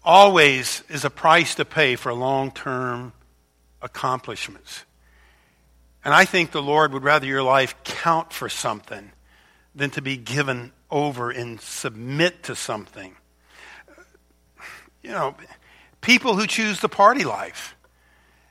always 0.04 0.84
is 0.90 1.06
a 1.06 1.10
price 1.10 1.56
to 1.56 1.66
pay 1.66 1.96
for 1.96 2.14
long 2.14 2.52
term 2.52 3.14
accomplishments. 3.82 4.86
And 6.04 6.14
I 6.14 6.26
think 6.26 6.52
the 6.52 6.62
Lord 6.62 6.94
would 6.94 7.04
rather 7.04 7.26
your 7.26 7.44
life 7.44 7.76
count 7.84 8.32
for 8.32 8.48
something 8.48 9.12
than 9.74 9.90
to 9.92 10.02
be 10.02 10.18
given 10.18 10.72
over 10.92 11.32
and 11.32 11.60
submit 11.60 12.44
to 12.44 12.56
something. 12.56 13.16
You 15.06 15.12
know, 15.12 15.36
people 16.02 16.36
who 16.36 16.48
choose 16.48 16.80
the 16.80 16.90
party 16.90 17.26
life, 17.26 17.76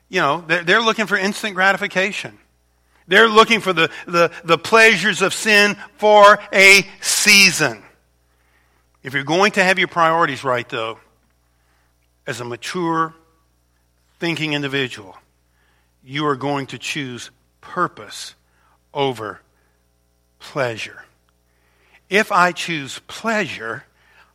you 0.09 0.21
know, 0.21 0.45
they're, 0.47 0.63
they're 0.63 0.81
looking 0.81 1.07
for 1.07 1.17
instant 1.17 1.57
gratification. 1.57 2.39
They're 3.09 3.29
looking 3.29 3.59
for 3.59 3.73
the, 3.73 3.91
the, 4.07 4.31
the 4.45 4.57
pleasures 4.57 5.21
of 5.21 5.35
sin 5.35 5.77
for 5.97 6.39
a 6.53 6.87
season. 7.01 7.83
If 9.03 9.15
you're 9.15 9.25
going 9.25 9.51
to 9.53 9.65
have 9.65 9.81
your 9.81 9.89
priorities 9.89 10.45
right, 10.45 10.69
though, 10.69 11.01
as 12.25 12.41
a 12.41 12.45
mature, 12.45 13.13
thinking 14.21 14.53
individual, 14.53 15.17
you 16.05 16.25
are 16.27 16.37
going 16.37 16.69
to 16.69 16.79
choose 16.79 17.33
purpose 17.61 18.37
over 18.95 19.41
pleasure. 20.39 21.05
If 22.09 22.31
I 22.31 22.53
choose 22.53 23.01
pleasure, 23.09 23.83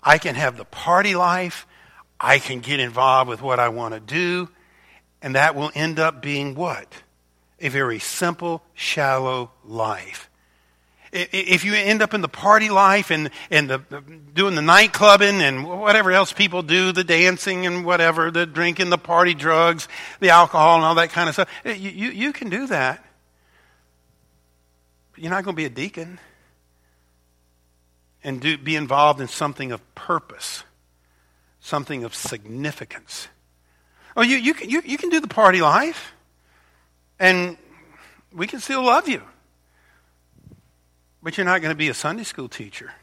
I 0.03 0.17
can 0.17 0.35
have 0.35 0.57
the 0.57 0.65
party 0.65 1.15
life, 1.15 1.65
I 2.19 2.39
can 2.39 2.59
get 2.59 2.79
involved 2.79 3.29
with 3.29 3.41
what 3.41 3.59
I 3.59 3.69
want 3.69 3.93
to 3.93 3.99
do, 3.99 4.49
and 5.21 5.35
that 5.35 5.55
will 5.55 5.71
end 5.73 5.99
up 5.99 6.21
being 6.21 6.55
what? 6.55 6.93
a 7.61 7.69
very 7.69 7.99
simple, 7.99 8.63
shallow 8.73 9.51
life. 9.65 10.29
If 11.11 11.65
you 11.65 11.73
end 11.73 12.03
up 12.03 12.13
in 12.13 12.21
the 12.21 12.29
party 12.29 12.69
life 12.69 13.09
and, 13.09 13.31
and 13.49 13.67
the, 13.67 13.79
doing 14.33 14.53
the 14.53 14.61
night 14.61 14.93
clubbing 14.93 15.41
and 15.41 15.67
whatever 15.67 16.11
else 16.11 16.31
people 16.31 16.61
do, 16.61 16.91
the 16.91 17.03
dancing 17.03 17.65
and 17.65 17.83
whatever, 17.83 18.29
the 18.29 18.45
drinking, 18.45 18.91
the 18.91 18.97
party 18.99 19.33
drugs, 19.33 19.87
the 20.19 20.29
alcohol 20.29 20.75
and 20.75 20.85
all 20.85 20.95
that 20.95 21.09
kind 21.09 21.27
of 21.27 21.33
stuff, 21.33 21.49
eh, 21.65 21.73
you, 21.73 21.89
you, 21.89 22.09
you 22.11 22.31
can 22.31 22.49
do 22.49 22.67
that. 22.67 23.03
But 25.13 25.23
you're 25.23 25.31
not 25.31 25.43
going 25.43 25.55
to 25.55 25.59
be 25.59 25.65
a 25.65 25.69
deacon 25.69 26.19
and 28.23 28.39
do, 28.39 28.55
be 28.59 28.75
involved 28.75 29.19
in 29.19 29.27
something 29.27 29.71
of 29.71 29.95
purpose, 29.95 30.63
something 31.59 32.03
of 32.03 32.15
significance. 32.15 33.27
Oh, 34.15 34.21
you, 34.21 34.37
you, 34.37 34.53
can, 34.53 34.69
you, 34.69 34.81
you 34.85 34.97
can 34.97 35.09
do 35.09 35.19
the 35.19 35.27
party 35.27 35.61
life. 35.61 36.13
And 37.19 37.57
we 38.33 38.47
can 38.47 38.59
still 38.59 38.83
love 38.83 39.07
you. 39.07 39.21
But 41.21 41.37
you're 41.37 41.45
not 41.45 41.61
going 41.61 41.71
to 41.71 41.77
be 41.77 41.89
a 41.89 41.93
Sunday 41.93 42.23
school 42.23 42.47
teacher 42.47 42.93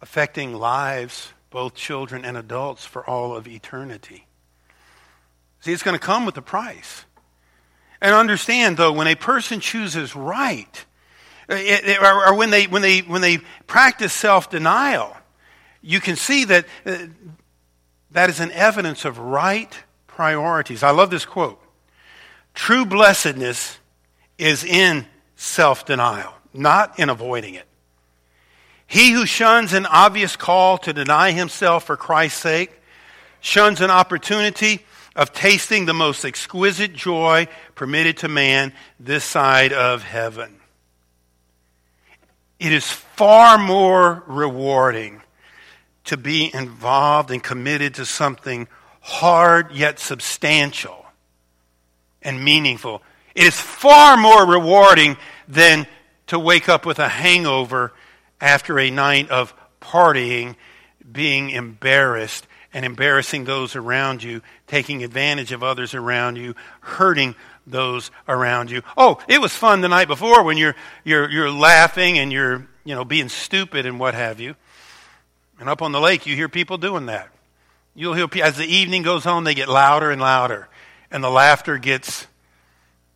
affecting 0.00 0.54
lives, 0.54 1.32
both 1.50 1.74
children 1.74 2.24
and 2.24 2.36
adults, 2.36 2.84
for 2.84 3.08
all 3.08 3.34
of 3.34 3.48
eternity. 3.48 4.26
See, 5.60 5.72
it's 5.72 5.82
going 5.82 5.98
to 5.98 6.04
come 6.04 6.26
with 6.26 6.36
a 6.36 6.42
price. 6.42 7.04
And 8.00 8.14
understand, 8.14 8.76
though, 8.76 8.92
when 8.92 9.08
a 9.08 9.14
person 9.14 9.58
chooses 9.58 10.14
right, 10.14 10.84
it, 11.48 11.88
it, 11.88 12.02
or, 12.02 12.28
or, 12.28 12.34
when, 12.34 12.50
they, 12.50 12.66
when, 12.66 12.82
they, 12.82 13.00
when 13.00 13.22
they 13.22 13.38
practice 13.66 14.12
self 14.12 14.50
denial, 14.50 15.16
you 15.86 16.00
can 16.00 16.16
see 16.16 16.44
that 16.44 16.66
uh, 16.84 16.98
that 18.10 18.28
is 18.28 18.40
an 18.40 18.50
evidence 18.50 19.04
of 19.04 19.18
right 19.18 19.72
priorities. 20.08 20.82
I 20.82 20.90
love 20.90 21.10
this 21.10 21.24
quote. 21.24 21.62
True 22.54 22.84
blessedness 22.84 23.78
is 24.36 24.64
in 24.64 25.06
self 25.36 25.86
denial, 25.86 26.34
not 26.52 26.98
in 26.98 27.08
avoiding 27.08 27.54
it. 27.54 27.66
He 28.88 29.12
who 29.12 29.26
shuns 29.26 29.72
an 29.72 29.86
obvious 29.86 30.36
call 30.36 30.78
to 30.78 30.92
deny 30.92 31.30
himself 31.30 31.84
for 31.84 31.96
Christ's 31.96 32.40
sake 32.40 32.72
shuns 33.40 33.80
an 33.80 33.90
opportunity 33.90 34.84
of 35.14 35.32
tasting 35.32 35.86
the 35.86 35.94
most 35.94 36.24
exquisite 36.24 36.94
joy 36.94 37.46
permitted 37.76 38.18
to 38.18 38.28
man 38.28 38.72
this 38.98 39.24
side 39.24 39.72
of 39.72 40.02
heaven. 40.02 40.56
It 42.58 42.72
is 42.72 42.90
far 42.90 43.56
more 43.56 44.24
rewarding 44.26 45.22
to 46.06 46.16
be 46.16 46.50
involved 46.52 47.30
and 47.30 47.42
committed 47.42 47.94
to 47.94 48.06
something 48.06 48.68
hard 49.00 49.72
yet 49.72 49.98
substantial 49.98 51.06
and 52.22 52.42
meaningful. 52.42 53.02
It 53.34 53.44
is 53.44 53.60
far 53.60 54.16
more 54.16 54.46
rewarding 54.46 55.16
than 55.46 55.86
to 56.28 56.38
wake 56.38 56.68
up 56.68 56.86
with 56.86 56.98
a 56.98 57.08
hangover 57.08 57.92
after 58.40 58.78
a 58.78 58.90
night 58.90 59.30
of 59.30 59.54
partying, 59.80 60.56
being 61.10 61.50
embarrassed 61.50 62.46
and 62.72 62.84
embarrassing 62.84 63.44
those 63.44 63.76
around 63.76 64.22
you, 64.22 64.42
taking 64.66 65.04
advantage 65.04 65.52
of 65.52 65.62
others 65.62 65.94
around 65.94 66.36
you, 66.36 66.54
hurting 66.80 67.34
those 67.66 68.10
around 68.28 68.70
you. 68.70 68.82
Oh, 68.96 69.18
it 69.28 69.40
was 69.40 69.52
fun 69.52 69.80
the 69.80 69.88
night 69.88 70.08
before 70.08 70.42
when 70.42 70.56
you're, 70.56 70.76
you're, 71.04 71.30
you're 71.30 71.50
laughing 71.50 72.18
and 72.18 72.32
you're, 72.32 72.66
you 72.84 72.94
know, 72.94 73.04
being 73.04 73.28
stupid 73.28 73.86
and 73.86 73.98
what 73.98 74.14
have 74.14 74.40
you. 74.40 74.56
And 75.58 75.68
up 75.68 75.82
on 75.82 75.92
the 75.92 76.00
lake, 76.00 76.26
you 76.26 76.34
hear 76.34 76.48
people 76.48 76.78
doing 76.78 77.06
that. 77.06 77.30
You'll 77.94 78.14
hear, 78.14 78.28
as 78.42 78.56
the 78.56 78.66
evening 78.66 79.02
goes 79.02 79.24
on, 79.24 79.44
they 79.44 79.54
get 79.54 79.68
louder 79.68 80.10
and 80.10 80.20
louder. 80.20 80.68
And 81.10 81.24
the 81.24 81.30
laughter 81.30 81.78
gets, 81.78 82.26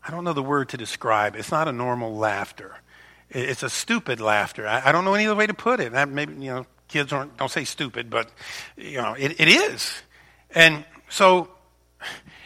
I 0.06 0.10
don't 0.10 0.24
know 0.24 0.32
the 0.32 0.42
word 0.42 0.70
to 0.70 0.78
describe. 0.78 1.36
It's 1.36 1.50
not 1.50 1.68
a 1.68 1.72
normal 1.72 2.16
laughter. 2.16 2.76
It's 3.28 3.62
a 3.62 3.70
stupid 3.70 4.20
laughter. 4.20 4.66
I, 4.66 4.90
don't 4.90 5.04
know 5.04 5.14
any 5.14 5.26
other 5.26 5.36
way 5.36 5.46
to 5.46 5.54
put 5.54 5.80
it. 5.80 5.92
maybe, 6.08 6.32
you 6.34 6.50
know, 6.50 6.66
kids 6.88 7.10
don't, 7.10 7.36
don't 7.36 7.50
say 7.50 7.64
stupid, 7.64 8.10
but, 8.10 8.30
you 8.76 8.96
know, 8.96 9.14
it, 9.14 9.38
it 9.38 9.48
is. 9.48 10.02
And 10.52 10.84
so, 11.08 11.48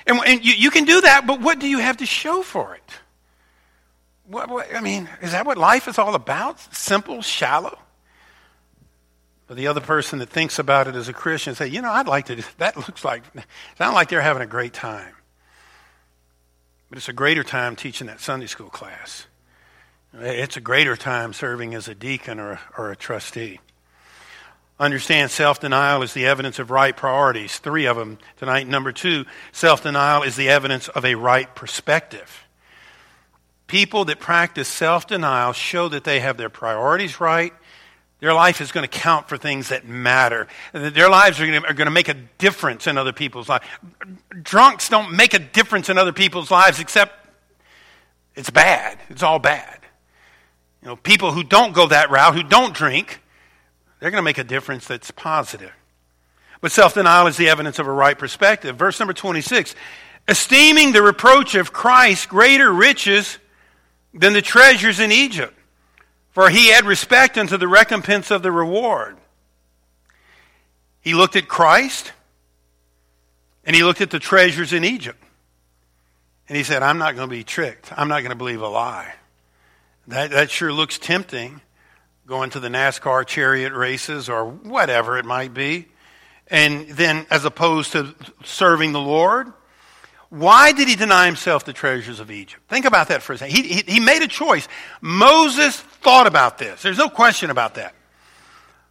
and, 0.07 0.21
and 0.27 0.45
you, 0.45 0.53
you, 0.55 0.71
can 0.71 0.85
do 0.85 1.01
that, 1.01 1.27
but 1.27 1.41
what 1.41 1.59
do 1.59 1.69
you 1.69 1.79
have 1.79 1.99
to 1.99 2.07
show 2.07 2.43
for 2.43 2.75
it? 2.75 2.91
What, 4.27 4.51
what, 4.51 4.75
I 4.75 4.81
mean, 4.81 5.09
is 5.23 5.33
that 5.33 5.47
what 5.47 5.57
life 5.57 5.89
is 5.89 5.99
all 5.99 6.15
about? 6.15 6.61
Simple, 6.75 7.23
shallow? 7.23 7.79
But 9.47 9.57
the 9.57 9.67
other 9.67 9.81
person 9.81 10.21
that 10.21 10.31
thinks 10.31 10.59
about 10.59 10.89
it 10.89 10.95
as 10.95 11.09
a 11.09 11.13
Christian 11.13 11.55
say, 11.55 11.69
you 11.69 11.83
know, 11.83 11.93
I'd 11.93 12.07
like 12.07 12.27
to, 12.27 12.43
that 12.59 12.77
looks 12.77 13.05
like, 13.05 13.23
sound 13.79 13.95
like 13.95 14.09
they're 14.09 14.21
having 14.21 14.43
a 14.43 14.47
great 14.47 14.73
time. 14.73 15.15
But 16.89 16.99
it's 16.99 17.09
a 17.09 17.15
greater 17.15 17.45
time 17.45 17.77
teaching 17.77 18.07
that 18.07 18.21
Sunday 18.21 18.47
school 18.47 18.71
class. 18.71 19.27
It's 20.17 20.57
a 20.57 20.61
greater 20.61 20.97
time 20.97 21.33
serving 21.33 21.75
as 21.75 21.89
a 21.89 21.95
deacon 21.95 22.39
or, 22.39 22.61
or 22.79 22.93
a 22.93 22.97
trustee. 22.97 23.59
Understand 24.79 25.31
self 25.31 25.61
denial 25.61 26.03
is 26.03 26.15
the 26.15 26.27
evidence 26.27 26.59
of 26.59 26.71
right 26.71 26.97
priorities. 26.97 27.59
Three 27.59 27.87
of 27.87 27.97
them 27.97 28.19
tonight. 28.39 28.67
Number 28.67 28.93
two, 28.93 29.25
self 29.53 29.83
denial 29.83 30.23
is 30.23 30.37
the 30.37 30.49
evidence 30.49 30.89
of 30.89 31.05
a 31.05 31.15
right 31.15 31.53
perspective. 31.55 32.45
People 33.67 34.05
that 34.07 34.19
practice 34.19 34.69
self 34.69 35.07
denial 35.07 35.53
show 35.53 35.89
that 35.89 36.05
they 36.05 36.21
have 36.21 36.37
their 36.37 36.51
priorities 36.51 37.21
right 37.21 37.53
their 38.25 38.33
life 38.33 38.62
is 38.62 38.73
going 38.73 38.88
to 38.88 38.88
count 38.88 39.28
for 39.28 39.37
things 39.37 39.69
that 39.69 39.87
matter. 39.87 40.49
Their 40.73 41.11
lives 41.11 41.38
are 41.38 41.47
going, 41.47 41.61
to, 41.61 41.69
are 41.69 41.75
going 41.75 41.88
to 41.88 41.90
make 41.90 42.09
a 42.09 42.14
difference 42.14 42.87
in 42.87 42.97
other 42.97 43.12
people's 43.12 43.50
lives. 43.50 43.66
Drunks 44.43 44.88
don't 44.88 45.14
make 45.14 45.35
a 45.35 45.38
difference 45.38 45.90
in 45.90 45.99
other 45.99 46.14
people's 46.14 46.50
lives 46.50 46.81
except 46.81 47.12
it's 48.35 48.49
bad. 48.49 48.99
It's 49.11 49.23
all 49.23 49.38
bad. 49.38 49.78
You 50.81 50.88
know, 50.88 50.97
people 50.97 51.33
who 51.33 51.45
don't 51.45 51.75
go 51.75 51.87
that 51.88 52.11
route, 52.11 52.35
who 52.35 52.43
don't 52.43 52.75
drink, 52.75 53.21
they're 54.00 54.11
going 54.11 54.23
to 54.23 54.25
make 54.25 54.38
a 54.38 54.45
difference 54.45 54.87
that's 54.87 55.11
positive. 55.11 55.73
But 56.62 56.73
self 56.73 56.95
denial 56.95 57.26
is 57.26 57.37
the 57.37 57.50
evidence 57.50 57.78
of 57.78 57.87
a 57.87 57.93
right 57.93 58.19
perspective. 58.19 58.76
Verse 58.76 58.99
number 58.99 59.12
26 59.12 59.75
esteeming 60.26 60.93
the 60.93 61.02
reproach 61.02 61.57
of 61.57 61.75
Christ 61.75 62.31
greater 62.31 62.73
riches 62.73 63.38
than 64.14 64.33
the 64.33 64.40
treasures 64.40 64.99
in 64.99 65.12
Egypt 65.12 65.54
for 66.35 66.50
he 66.50 66.69
had 66.69 66.85
respect 66.85 67.38
unto 67.38 67.57
the 67.57 67.69
recompense 67.69 68.33
of 68.33 68.43
the 68.43 68.50
reward. 68.50 69.17
He 71.00 71.14
looked 71.14 71.37
at 71.37 71.47
Christ 71.47 72.12
and 73.64 73.75
he 73.75 73.85
looked 73.85 74.00
at 74.00 74.11
the 74.11 74.19
treasures 74.19 74.73
in 74.73 74.85
Egypt. 74.85 75.23
And 76.49 76.59
he 76.59 76.64
said, 76.64 76.83
I'm 76.83 76.99
not 76.99 77.14
going 77.14 77.29
to 77.29 77.35
be 77.35 77.45
tricked. 77.45 77.91
I'm 77.97 78.09
not 78.09 78.21
going 78.21 78.31
to 78.31 78.37
believe 78.37 78.61
a 78.61 78.69
lie. 78.69 79.14
That, 80.09 80.33
that 80.33 80.50
sure 80.50 80.73
looks 80.73 80.99
tempting, 80.99 81.62
going 82.26 82.50
to 82.50 82.61
the 82.61 82.69
NASCAR 82.69 83.25
chariot 83.26 83.73
races 83.73 84.29
or 84.29 84.45
whatever 84.45 85.17
it 85.17 85.25
might 85.25 85.55
be. 85.55 85.87
And 86.49 86.88
then, 86.88 87.26
as 87.31 87.45
opposed 87.45 87.93
to 87.93 88.14
serving 88.43 88.93
the 88.93 89.00
Lord, 89.00 89.50
why 90.35 90.73
did 90.73 90.88
he 90.88 90.97
deny 90.97 91.26
himself 91.26 91.64
the 91.64 91.73
treasures 91.73 92.19
of 92.19 92.29
Egypt? 92.29 92.61
Think 92.69 92.87
about 92.87 93.09
that 93.09 93.23
for 93.23 93.35
a 93.35 93.38
second. 93.38 93.55
He, 93.55 93.62
he, 93.62 93.83
he, 93.87 94.00
made 94.00 94.21
a 94.21 94.26
choice. 94.26 94.67
Moses 95.00 95.79
thought 95.79 96.26
about 96.26 96.59
this. 96.59 96.83
There's 96.83 96.99
no 96.99 97.09
question 97.09 97.50
about 97.50 97.76
that. 97.76 97.95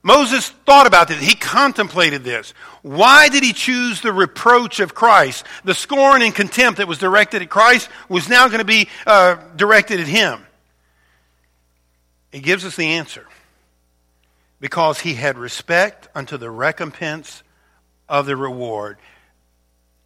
Moses 0.04 0.50
thought 0.66 0.88
about 0.88 1.10
this. 1.10 1.22
He 1.22 1.36
contemplated 1.36 2.24
this. 2.24 2.54
Why 2.82 3.28
did 3.28 3.44
he 3.44 3.52
choose 3.52 4.00
the 4.00 4.14
reproach 4.14 4.80
of 4.80 4.96
Christ? 4.96 5.46
The 5.66 5.74
scorn 5.74 6.22
and 6.22 6.34
contempt 6.34 6.78
that 6.78 6.88
was 6.88 6.98
directed 6.98 7.42
at 7.42 7.50
Christ 7.50 7.90
was 8.08 8.30
now 8.30 8.48
going 8.48 8.60
to 8.60 8.66
be 8.66 8.88
uh, 9.06 9.36
directed 9.58 10.00
at 10.00 10.08
him. 10.08 10.46
He 12.32 12.40
gives 12.40 12.64
us 12.64 12.78
the 12.78 12.88
answer. 12.88 13.28
Because 14.62 15.02
he 15.02 15.16
had 15.16 15.38
respect 15.38 16.08
unto 16.16 16.38
the 16.38 16.50
recompense 16.50 17.44
of 18.08 18.28
the 18.28 18.38
reward. 18.38 18.98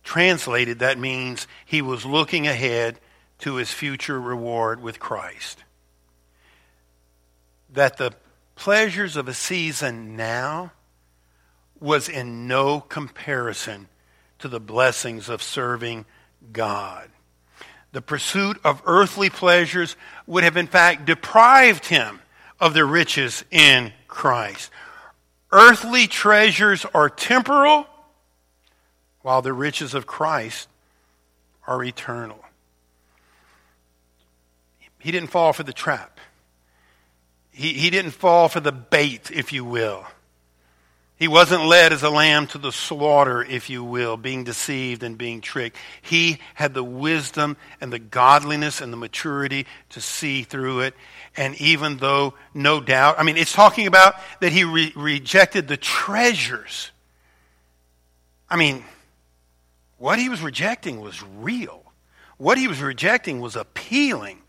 Translated, 0.08 0.80
that 0.80 0.98
means 0.98 1.48
he 1.66 1.82
was 1.82 2.06
looking 2.06 2.48
ahead 2.48 2.98
to 3.40 3.56
his 3.56 3.74
future 3.74 4.22
reward 4.22 4.82
with 4.82 5.02
Christ. 5.02 5.66
That 7.74 7.98
the 7.98 8.14
pleasures 8.56 9.18
of 9.18 9.28
a 9.28 9.34
season 9.34 10.16
now 10.16 10.72
was 11.82 12.08
in 12.08 12.48
no 12.48 12.80
comparison 12.80 13.90
to 14.40 14.48
the 14.48 14.62
blessings 14.62 15.28
of 15.28 15.44
serving 15.44 16.06
God. 16.54 17.10
The 17.92 18.02
pursuit 18.02 18.62
of 18.64 18.82
earthly 18.86 19.30
pleasures 19.30 19.98
would 20.26 20.46
have, 20.46 20.56
in 20.56 20.68
fact, 20.68 21.04
deprived 21.04 21.86
him 21.86 22.22
of 22.62 22.74
the 22.74 22.86
riches 22.86 23.44
in 23.52 23.92
Christ. 24.08 24.72
Earthly 25.52 26.08
treasures 26.08 26.86
are 26.94 27.10
temporal 27.10 27.88
while 29.28 29.42
the 29.42 29.52
riches 29.52 29.94
of 29.94 30.08
Christ 30.08 30.70
are 31.68 31.84
eternal. 31.84 32.40
He 35.00 35.12
didn't 35.12 35.32
fall 35.32 35.52
for 35.52 35.64
the 35.64 35.74
trap. 35.74 36.22
He, 37.52 37.74
he 37.74 37.90
didn't 37.90 38.12
fall 38.12 38.48
for 38.48 38.62
the 38.62 38.72
bait, 38.72 39.30
if 39.30 39.52
you 39.52 39.66
will. 39.66 40.06
He 41.18 41.28
wasn't 41.28 41.66
led 41.66 41.92
as 41.92 42.04
a 42.04 42.10
lamb 42.10 42.48
to 42.48 42.58
the 42.58 42.72
slaughter, 42.72 43.44
if 43.44 43.70
you 43.70 43.84
will, 43.84 44.16
being 44.16 44.46
deceived 44.46 45.04
and 45.04 45.18
being 45.18 45.42
tricked. 45.42 45.76
He 46.02 46.38
had 46.54 46.74
the 46.74 46.82
wisdom 46.82 47.58
and 47.82 47.92
the 47.92 48.00
godliness 48.00 48.80
and 48.80 48.94
the 48.94 48.98
maturity 48.98 49.66
to 49.90 50.00
see 50.00 50.44
through 50.44 50.80
it. 50.80 50.94
And 51.36 51.54
even 51.60 51.98
though, 51.98 52.34
no 52.54 52.80
doubt, 52.80 53.20
I 53.20 53.24
mean, 53.24 53.36
it's 53.36 53.52
talking 53.52 53.88
about 53.88 54.16
that 54.40 54.54
he 54.54 54.64
re- 54.64 54.94
rejected 54.96 55.68
the 55.68 55.76
treasures. 55.76 56.92
I 58.50 58.56
mean, 58.56 58.86
what 59.98 60.20
he 60.20 60.30
was 60.30 60.42
rejecting 60.42 61.00
was 61.02 61.24
real. 61.24 61.84
What 62.38 62.58
he 62.58 62.68
was 62.68 62.82
rejecting 62.82 63.40
was 63.40 63.56
appealing. 63.56 64.40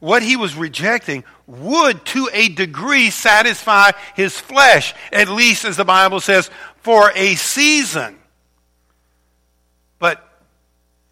What 0.00 0.22
he 0.22 0.36
was 0.36 0.56
rejecting 0.56 1.24
would, 1.46 2.04
to 2.06 2.28
a 2.32 2.48
degree, 2.48 3.10
satisfy 3.10 3.92
his 4.14 4.38
flesh, 4.38 4.94
at 5.12 5.28
least 5.28 5.64
as 5.64 5.76
the 5.76 5.84
Bible 5.84 6.20
says, 6.20 6.50
for 6.76 7.10
a 7.14 7.34
season. 7.34 8.18
But 9.98 10.26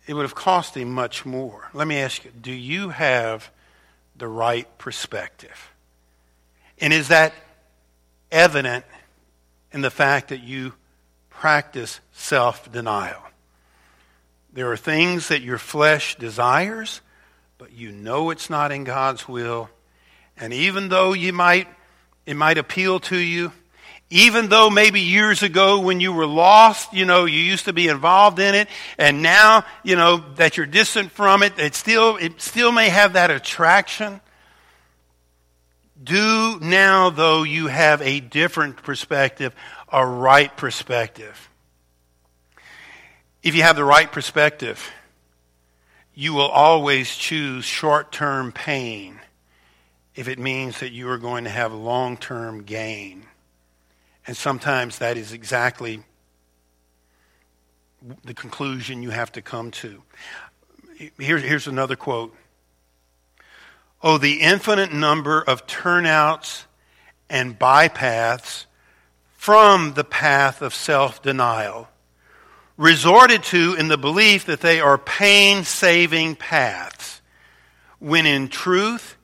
it 0.07 0.15
would 0.15 0.23
have 0.23 0.35
cost 0.35 0.77
him 0.77 0.93
much 0.93 1.25
more. 1.25 1.71
Let 1.73 1.87
me 1.87 1.99
ask 1.99 2.25
you 2.25 2.31
do 2.31 2.53
you 2.53 2.91
have 2.91 3.51
the 4.17 4.29
right 4.29 4.67
perspective? 4.79 5.71
And 6.79 6.93
is 6.93 7.09
that 7.09 7.33
evident 8.31 8.85
in 9.73 9.83
the 9.83 9.91
fact 9.91 10.29
that 10.29 10.43
you 10.43 10.75
practice 11.31 12.01
self 12.13 12.71
denial? 12.73 13.23
There 14.53 14.71
are 14.71 14.77
things 14.77 15.29
that 15.29 15.41
your 15.41 15.59
flesh 15.59 16.17
desires, 16.17 17.01
but 17.57 17.73
you 17.73 17.91
know 17.91 18.31
it's 18.31 18.51
not 18.51 18.71
in 18.71 18.85
God's 18.85 19.27
will. 19.27 19.71
And 20.37 20.53
even 20.53 20.89
though 20.89 21.15
you 21.15 21.33
might, 21.33 21.69
it 22.27 22.35
might 22.35 22.59
appeal 22.59 23.01
to 23.01 23.17
you, 23.17 23.53
even 24.11 24.51
though 24.51 24.69
maybe 24.69 25.01
years 25.01 25.43
ago 25.43 25.81
when 25.81 26.01
you 26.01 26.13
were 26.13 26.27
lost, 26.27 26.93
you 26.93 27.07
know, 27.07 27.25
you 27.25 27.39
used 27.39 27.65
to 27.65 27.73
be 27.73 27.89
involved 27.89 28.39
in 28.39 28.55
it, 28.55 28.69
and 28.99 29.23
now, 29.23 29.65
you 29.83 29.97
know, 29.97 30.23
that 30.37 30.59
you're 30.59 30.67
distant 30.67 31.11
from 31.13 31.43
it, 31.43 31.59
it 31.59 31.75
still, 31.75 32.19
it 32.19 32.39
still 32.43 32.73
may 32.73 32.91
have 32.91 33.15
that 33.15 33.31
attraction. 33.31 34.21
Do 36.03 36.59
now, 36.61 37.09
though, 37.09 37.43
you 37.43 37.69
have 37.69 38.03
a 38.03 38.21
different 38.21 38.83
perspective, 38.83 39.55
a 39.91 40.05
right 40.05 40.55
perspective. 40.59 41.49
If 43.43 43.57
you 43.57 43.63
have 43.63 43.75
the 43.75 43.85
right 43.85 44.11
perspective, 44.11 44.93
you 46.15 46.33
will 46.33 46.49
always 46.49 47.17
choose 47.17 47.65
short 47.65 48.13
term 48.13 48.53
pain 48.53 49.19
if 50.15 50.29
it 50.29 50.39
means 50.39 50.79
that 50.81 50.93
you 50.93 51.09
are 51.09 51.19
going 51.19 51.45
to 51.45 51.51
have 51.51 51.73
long 51.73 52.17
term 52.17 52.63
gain. 52.63 53.25
And 54.27 54.37
sometimes 54.37 54.99
that 54.99 55.17
is 55.17 55.33
exactly 55.33 56.05
the 58.25 58.35
conclusion 58.35 59.03
you 59.03 59.11
have 59.11 59.33
to 59.33 59.43
come 59.43 59.73
to. 59.73 60.03
Here, 61.19 61.39
here's 61.39 61.67
another 61.67 61.97
quote 61.97 62.37
Oh, 64.03 64.19
the 64.19 64.41
infinite 64.41 64.93
number 64.93 65.43
of 65.43 65.67
turnouts 65.67 66.67
and 67.29 67.59
bypaths 67.59 68.67
from 69.33 69.95
the 69.95 70.05
path 70.05 70.63
of 70.63 70.73
self 70.73 71.23
denial 71.23 71.89
resorted 72.77 73.43
to 73.45 73.75
in 73.79 73.89
the 73.89 73.99
belief 73.99 74.47
that 74.47 74.61
they 74.61 74.81
are 74.81 74.99
pain 74.99 75.65
saving 75.65 76.37
paths, 76.37 77.21
when 77.99 78.27
in 78.27 78.49
truth, 78.49 79.17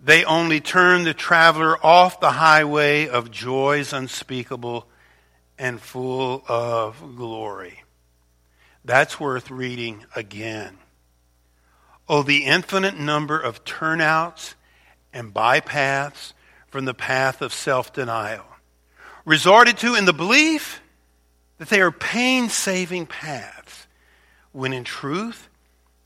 they 0.00 0.24
only 0.24 0.60
turn 0.60 1.04
the 1.04 1.14
traveler 1.14 1.84
off 1.84 2.20
the 2.20 2.32
highway 2.32 3.08
of 3.08 3.30
joys 3.30 3.92
unspeakable 3.92 4.86
and 5.58 5.80
full 5.80 6.44
of 6.48 7.16
glory. 7.16 7.82
That's 8.84 9.18
worth 9.18 9.50
reading 9.50 10.04
again. 10.14 10.78
Oh, 12.08 12.22
the 12.22 12.44
infinite 12.44 12.98
number 12.98 13.38
of 13.38 13.64
turnouts 13.64 14.54
and 15.12 15.34
bypaths 15.34 16.34
from 16.68 16.84
the 16.84 16.94
path 16.94 17.42
of 17.42 17.52
self 17.52 17.92
denial, 17.92 18.44
resorted 19.24 19.76
to 19.78 19.94
in 19.94 20.04
the 20.04 20.12
belief 20.12 20.80
that 21.58 21.68
they 21.68 21.80
are 21.80 21.90
pain 21.90 22.48
saving 22.48 23.06
paths, 23.06 23.86
when 24.52 24.72
in 24.72 24.84
truth, 24.84 25.48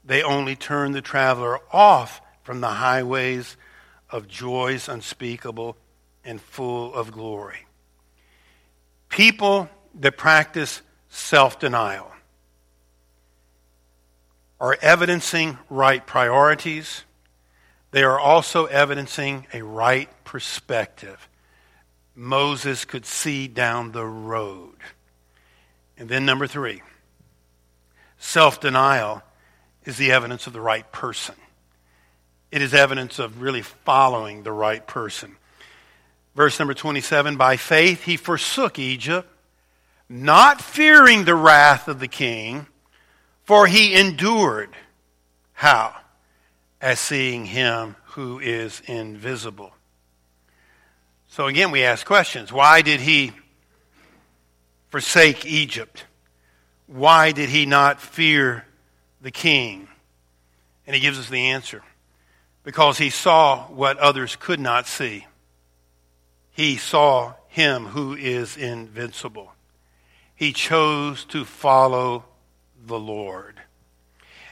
they 0.04 0.22
only 0.22 0.56
turn 0.56 0.92
the 0.92 1.02
traveler 1.02 1.60
off 1.72 2.20
from 2.42 2.60
the 2.60 2.68
highways 2.68 3.56
of 4.08 4.28
joys 4.28 4.88
unspeakable 4.88 5.76
and 6.24 6.40
full 6.40 6.94
of 6.94 7.12
glory. 7.12 7.66
People 9.08 9.68
that 10.00 10.16
practice 10.16 10.82
self 11.08 11.58
denial 11.58 12.10
are 14.60 14.76
evidencing 14.82 15.58
right 15.68 16.06
priorities. 16.06 17.04
They 17.92 18.02
are 18.02 18.20
also 18.20 18.66
evidencing 18.66 19.46
a 19.52 19.62
right 19.62 20.08
perspective. 20.24 21.28
Moses 22.14 22.84
could 22.84 23.06
see 23.06 23.48
down 23.48 23.92
the 23.92 24.04
road. 24.04 24.76
And 26.00 26.08
then, 26.08 26.24
number 26.24 26.46
three, 26.46 26.80
self 28.18 28.58
denial 28.58 29.22
is 29.84 29.98
the 29.98 30.12
evidence 30.12 30.46
of 30.46 30.54
the 30.54 30.60
right 30.60 30.90
person. 30.90 31.34
It 32.50 32.62
is 32.62 32.72
evidence 32.72 33.18
of 33.18 33.42
really 33.42 33.60
following 33.60 34.42
the 34.42 34.50
right 34.50 34.84
person. 34.84 35.36
Verse 36.34 36.58
number 36.58 36.72
27 36.72 37.36
By 37.36 37.58
faith 37.58 38.04
he 38.04 38.16
forsook 38.16 38.78
Egypt, 38.78 39.28
not 40.08 40.62
fearing 40.62 41.24
the 41.24 41.34
wrath 41.34 41.86
of 41.86 42.00
the 42.00 42.08
king, 42.08 42.66
for 43.44 43.66
he 43.66 43.94
endured. 43.94 44.70
How? 45.52 45.94
As 46.80 46.98
seeing 46.98 47.44
him 47.44 47.94
who 48.12 48.38
is 48.38 48.80
invisible. 48.86 49.74
So 51.28 51.46
again, 51.46 51.70
we 51.70 51.84
ask 51.84 52.06
questions. 52.06 52.50
Why 52.50 52.80
did 52.80 53.00
he 53.00 53.32
forsake 54.90 55.46
Egypt? 55.46 56.04
Why 56.86 57.32
did 57.32 57.48
he 57.48 57.66
not 57.66 58.00
fear 58.00 58.64
the 59.20 59.30
king? 59.30 59.88
And 60.86 60.94
he 60.94 61.00
gives 61.00 61.18
us 61.18 61.28
the 61.28 61.48
answer 61.48 61.82
because 62.64 62.98
he 62.98 63.10
saw 63.10 63.64
what 63.68 63.98
others 63.98 64.36
could 64.36 64.60
not 64.60 64.86
see 64.86 65.26
he 66.60 66.76
saw 66.76 67.34
him 67.48 67.86
who 67.86 68.14
is 68.14 68.56
invincible. 68.56 69.52
He 70.34 70.52
chose 70.52 71.24
to 71.26 71.46
follow 71.46 72.24
the 72.84 72.98
Lord. 72.98 73.60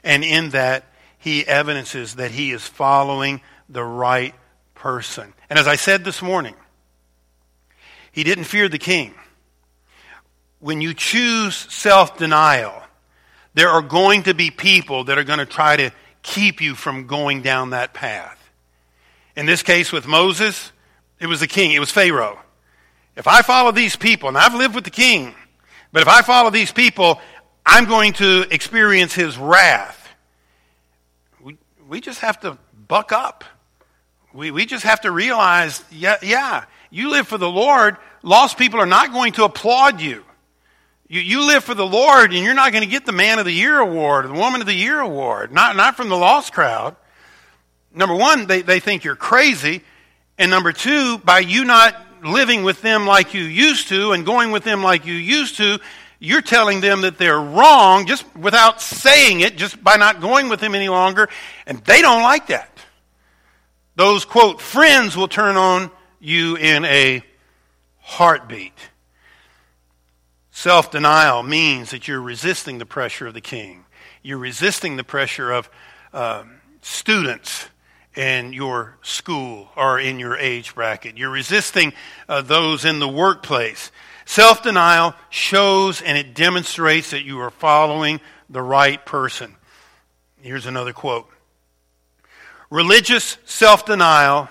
And 0.03 0.25
in 0.25 0.51
that, 0.51 0.87
he 1.19 1.47
evidences 1.47 2.15
that 2.15 2.31
he 2.31 2.53
is 2.53 2.67
following 2.67 3.43
the 3.69 3.85
right 3.85 4.35
person. 4.75 5.35
And 5.51 5.59
as 5.59 5.67
I 5.67 5.77
said 5.77 6.03
this 6.03 6.23
morning, 6.23 6.55
he 8.11 8.25
didn't 8.25 8.45
fear 8.45 8.71
the 8.71 8.79
king. 8.79 9.15
When 10.61 10.81
you 10.81 10.95
choose 10.95 11.55
self 11.55 12.19
denial, 12.19 12.83
there 13.55 13.69
are 13.71 13.83
going 13.83 14.25
to 14.25 14.35
be 14.35 14.51
people 14.51 15.05
that 15.05 15.19
are 15.19 15.25
going 15.25 15.39
to 15.39 15.47
try 15.47 15.77
to 15.77 15.91
keep 16.23 16.61
you 16.61 16.75
from 16.75 17.07
going 17.07 17.43
down 17.43 17.71
that 17.71 17.95
path. 17.95 18.39
In 19.37 19.47
this 19.47 19.63
case 19.63 19.93
with 19.93 20.07
Moses, 20.07 20.73
it 21.21 21.27
was 21.27 21.41
the 21.41 21.47
king, 21.47 21.73
it 21.73 21.79
was 21.79 21.91
Pharaoh. 21.91 22.39
If 23.17 23.27
I 23.27 23.43
follow 23.43 23.73
these 23.73 23.97
people, 23.97 24.29
and 24.29 24.39
I've 24.39 24.55
lived 24.55 24.75
with 24.75 24.85
the 24.85 24.91
king, 24.91 25.35
but 25.93 26.03
if 26.03 26.09
I 26.09 26.23
follow 26.23 26.51
these 26.51 26.71
people, 26.71 27.21
I'm 27.67 27.87
going 27.87 28.13
to 28.15 28.47
experience 28.51 29.13
his 29.13 29.37
wrath. 29.37 30.09
We, 31.41 31.57
we 31.89 32.01
just 32.01 32.21
have 32.21 32.41
to 32.41 32.59
buck 32.87 33.13
up. 33.13 33.45
We, 34.33 34.51
we 34.51 34.67
just 34.67 34.85
have 34.85 35.01
to 35.03 35.11
realize, 35.11 35.83
yeah, 35.91 36.17
yeah, 36.23 36.65
you 36.91 37.11
live 37.11 37.27
for 37.27 37.39
the 37.39 37.51
Lord. 37.51 37.97
Lost 38.23 38.57
people 38.59 38.81
are 38.81 38.87
not 38.87 39.13
going 39.13 39.33
to 39.35 39.45
applaud 39.45 40.01
you. 40.01 40.25
You, 41.09 41.21
you 41.21 41.47
live 41.47 41.65
for 41.65 41.75
the 41.75 41.87
Lord, 41.87 42.33
and 42.33 42.45
you're 42.45 42.55
not 42.55 42.73
going 42.73 42.85
to 42.85 42.91
get 42.91 43.07
the 43.07 43.13
Man 43.13 43.39
of 43.39 43.47
the 43.47 43.53
Year 43.53 43.79
award 43.79 44.27
or 44.27 44.29
the 44.29 44.35
Woman 44.35 44.61
of 44.61 44.67
the 44.67 44.75
Year 44.75 45.01
award, 45.01 45.53
not, 45.53 45.75
not 45.75 45.97
from 45.97 46.11
the 46.11 46.17
lost 46.17 46.53
crowd. 46.53 46.97
Number 47.95 48.15
one, 48.15 48.47
they, 48.47 48.61
they 48.61 48.79
think 48.79 49.05
you're 49.05 49.17
crazy. 49.17 49.83
And 50.37 50.51
number 50.51 50.73
two, 50.73 51.19
by 51.19 51.41
you 51.41 51.65
not 51.65 51.97
living 52.23 52.63
with 52.63 52.83
them 52.83 53.07
like 53.07 53.33
you 53.33 53.43
used 53.43 53.89
to 53.89 54.13
and 54.13 54.27
going 54.27 54.51
with 54.51 54.65
them 54.65 54.83
like 54.83 55.07
you 55.07 55.15
used 55.15 55.57
to, 55.57 55.79
you're 56.19 56.43
telling 56.43 56.81
them 56.81 57.03
that 57.03 57.17
they're 57.17 57.41
wrong 57.41 58.07
just 58.07 58.25
without 58.37 58.83
saying 58.83 59.41
it, 59.41 59.57
just 59.57 59.83
by 59.83 59.97
not 59.97 60.21
going 60.21 60.49
with 60.49 60.61
them 60.61 60.75
any 60.75 60.89
longer. 60.89 61.29
And 61.67 61.79
they 61.85 62.03
don't 62.03 62.23
like 62.23 62.49
that. 62.49 62.71
Those, 63.97 64.25
quote, 64.25 64.61
friends 64.61 65.17
will 65.17 65.29
turn 65.29 65.57
on 65.57 65.91
you 66.21 66.57
in 66.57 66.85
a 66.85 67.23
heartbeat. 68.01 68.79
Self 70.59 70.91
denial 70.91 71.45
means 71.45 71.93
that 71.93 72.09
you're 72.09 72.21
resisting 72.21 72.79
the 72.79 72.85
pressure 72.85 73.29
of 73.29 73.35
the 73.35 73.41
king. 73.41 73.85
You're 74.25 74.39
resisting 74.39 74.97
the 74.97 75.05
pressure 75.05 75.53
of 75.53 75.71
uh, 76.13 76.43
students 76.83 77.69
in 78.17 78.53
your 78.53 78.99
school 79.03 79.69
or 79.77 80.01
in 80.01 80.19
your 80.19 80.37
age 80.37 80.75
bracket. 80.75 81.17
You're 81.17 81.31
resisting 81.31 81.93
uh, 82.29 82.43
those 82.43 82.85
in 82.85 82.99
the 82.99 83.07
workplace. 83.07 83.93
Self 84.25 84.65
denial 84.65 85.15
shows 85.31 86.03
and 86.03 86.19
it 86.19 86.35
demonstrates 86.35 87.13
that 87.13 87.23
you 87.23 87.39
are 87.39 87.53
following 87.53 88.21
the 88.51 88.61
right 88.61 89.07
person. 89.07 89.55
Here's 90.41 90.67
another 90.67 90.93
quote 90.93 91.29
Religious 92.69 93.39
self 93.45 93.87
denial, 93.87 94.49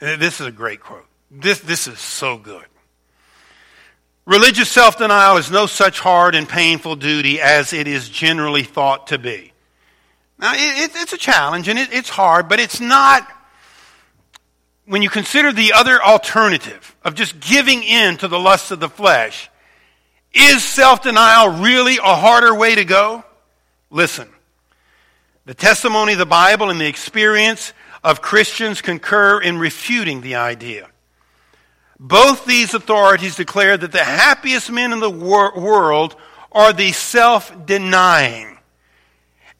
this 0.00 0.40
is 0.40 0.46
a 0.48 0.50
great 0.50 0.80
quote. 0.80 1.06
This, 1.30 1.60
this 1.60 1.86
is 1.86 2.00
so 2.00 2.36
good. 2.36 2.66
Religious 4.28 4.70
self 4.70 4.98
denial 4.98 5.38
is 5.38 5.50
no 5.50 5.64
such 5.64 6.00
hard 6.00 6.34
and 6.34 6.46
painful 6.46 6.96
duty 6.96 7.40
as 7.40 7.72
it 7.72 7.88
is 7.88 8.10
generally 8.10 8.62
thought 8.62 9.06
to 9.06 9.16
be. 9.16 9.54
Now, 10.38 10.52
it, 10.52 10.90
it's 10.94 11.14
a 11.14 11.16
challenge 11.16 11.66
and 11.66 11.78
it, 11.78 11.94
it's 11.94 12.10
hard, 12.10 12.46
but 12.46 12.60
it's 12.60 12.78
not, 12.78 13.26
when 14.84 15.00
you 15.00 15.08
consider 15.08 15.50
the 15.50 15.72
other 15.72 16.02
alternative 16.02 16.94
of 17.02 17.14
just 17.14 17.40
giving 17.40 17.82
in 17.82 18.18
to 18.18 18.28
the 18.28 18.38
lusts 18.38 18.70
of 18.70 18.80
the 18.80 18.90
flesh, 18.90 19.48
is 20.34 20.62
self 20.62 21.00
denial 21.00 21.62
really 21.62 21.96
a 21.96 22.14
harder 22.14 22.54
way 22.54 22.74
to 22.74 22.84
go? 22.84 23.24
Listen. 23.88 24.28
The 25.46 25.54
testimony 25.54 26.12
of 26.12 26.18
the 26.18 26.26
Bible 26.26 26.68
and 26.68 26.78
the 26.78 26.86
experience 26.86 27.72
of 28.04 28.20
Christians 28.20 28.82
concur 28.82 29.40
in 29.40 29.56
refuting 29.56 30.20
the 30.20 30.34
idea. 30.34 30.90
Both 32.00 32.46
these 32.46 32.74
authorities 32.74 33.36
declare 33.36 33.76
that 33.76 33.92
the 33.92 34.04
happiest 34.04 34.70
men 34.70 34.92
in 34.92 35.00
the 35.00 35.10
wor- 35.10 35.58
world 35.58 36.16
are 36.52 36.72
the 36.72 36.92
self 36.92 37.66
denying 37.66 38.58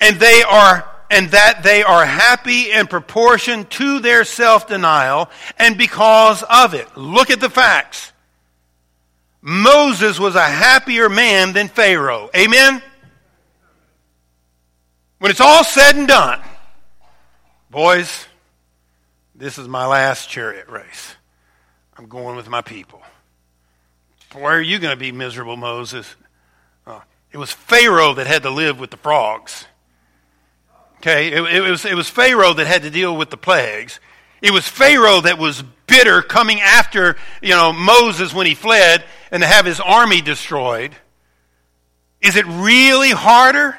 and 0.01 0.17
they 0.17 0.43
are 0.43 0.89
and 1.11 1.31
that 1.31 1.63
they 1.63 1.83
are 1.83 2.05
happy 2.05 2.71
in 2.71 2.87
proportion 2.87 3.65
to 3.65 3.99
their 4.01 4.25
self-denial 4.25 5.31
and 5.59 5.79
because 5.79 6.43
of 6.43 6.75
it. 6.75 6.97
Look 6.97 7.31
at 7.31 7.41
the 7.41 7.49
facts. 7.49 8.13
Moses 9.41 10.21
was 10.21 10.35
a 10.35 10.45
happier 10.45 11.09
man 11.09 11.55
than 11.55 11.69
Pharaoh. 11.69 12.29
Amen? 12.37 12.83
When 15.19 15.31
it's 15.31 15.41
all 15.41 15.65
said 15.65 15.97
and 15.97 16.07
done, 16.07 16.41
boys, 17.71 18.27
this 19.35 19.57
is 19.57 19.67
my 19.67 19.87
last 19.87 20.29
chariot 20.29 20.69
race. 20.69 21.17
I'm 21.99 22.07
going 22.07 22.37
with 22.37 22.49
my 22.49 22.63
people. 22.63 23.03
Where 24.33 24.53
are 24.53 24.61
you 24.61 24.79
going 24.79 24.93
to 24.95 25.01
be 25.01 25.11
miserable, 25.11 25.57
Moses? 25.57 26.15
Oh, 26.87 27.03
it 27.33 27.39
was 27.39 27.51
Pharaoh 27.51 28.15
that 28.15 28.29
had 28.29 28.45
to 28.45 28.51
live 28.51 28.79
with 28.79 28.91
the 28.91 28.97
frogs. 28.97 29.67
Okay, 30.99 31.33
it, 31.33 31.43
it, 31.57 31.61
was, 31.61 31.85
it 31.85 31.95
was 31.95 32.09
Pharaoh 32.09 32.55
that 32.55 32.67
had 32.69 32.83
to 32.83 32.91
deal 32.91 33.17
with 33.17 33.31
the 33.31 33.37
plagues. 33.37 33.99
It 34.41 34.53
was 34.53 34.69
Pharaoh 34.69 35.21
that 35.23 35.39
was 35.39 35.65
bitter 35.89 36.23
coming 36.23 36.61
after, 36.61 37.17
you 37.43 37.51
know, 37.51 37.73
Moses 37.73 38.33
when 38.33 38.47
he 38.47 38.55
fled 38.55 39.05
and 39.33 39.43
to 39.43 39.47
have 39.47 39.67
his 39.67 39.81
army 39.81 40.21
destroyed. 40.21 40.95
Is 42.21 42.37
it 42.37 42.47
really 42.47 43.11
harder? 43.11 43.77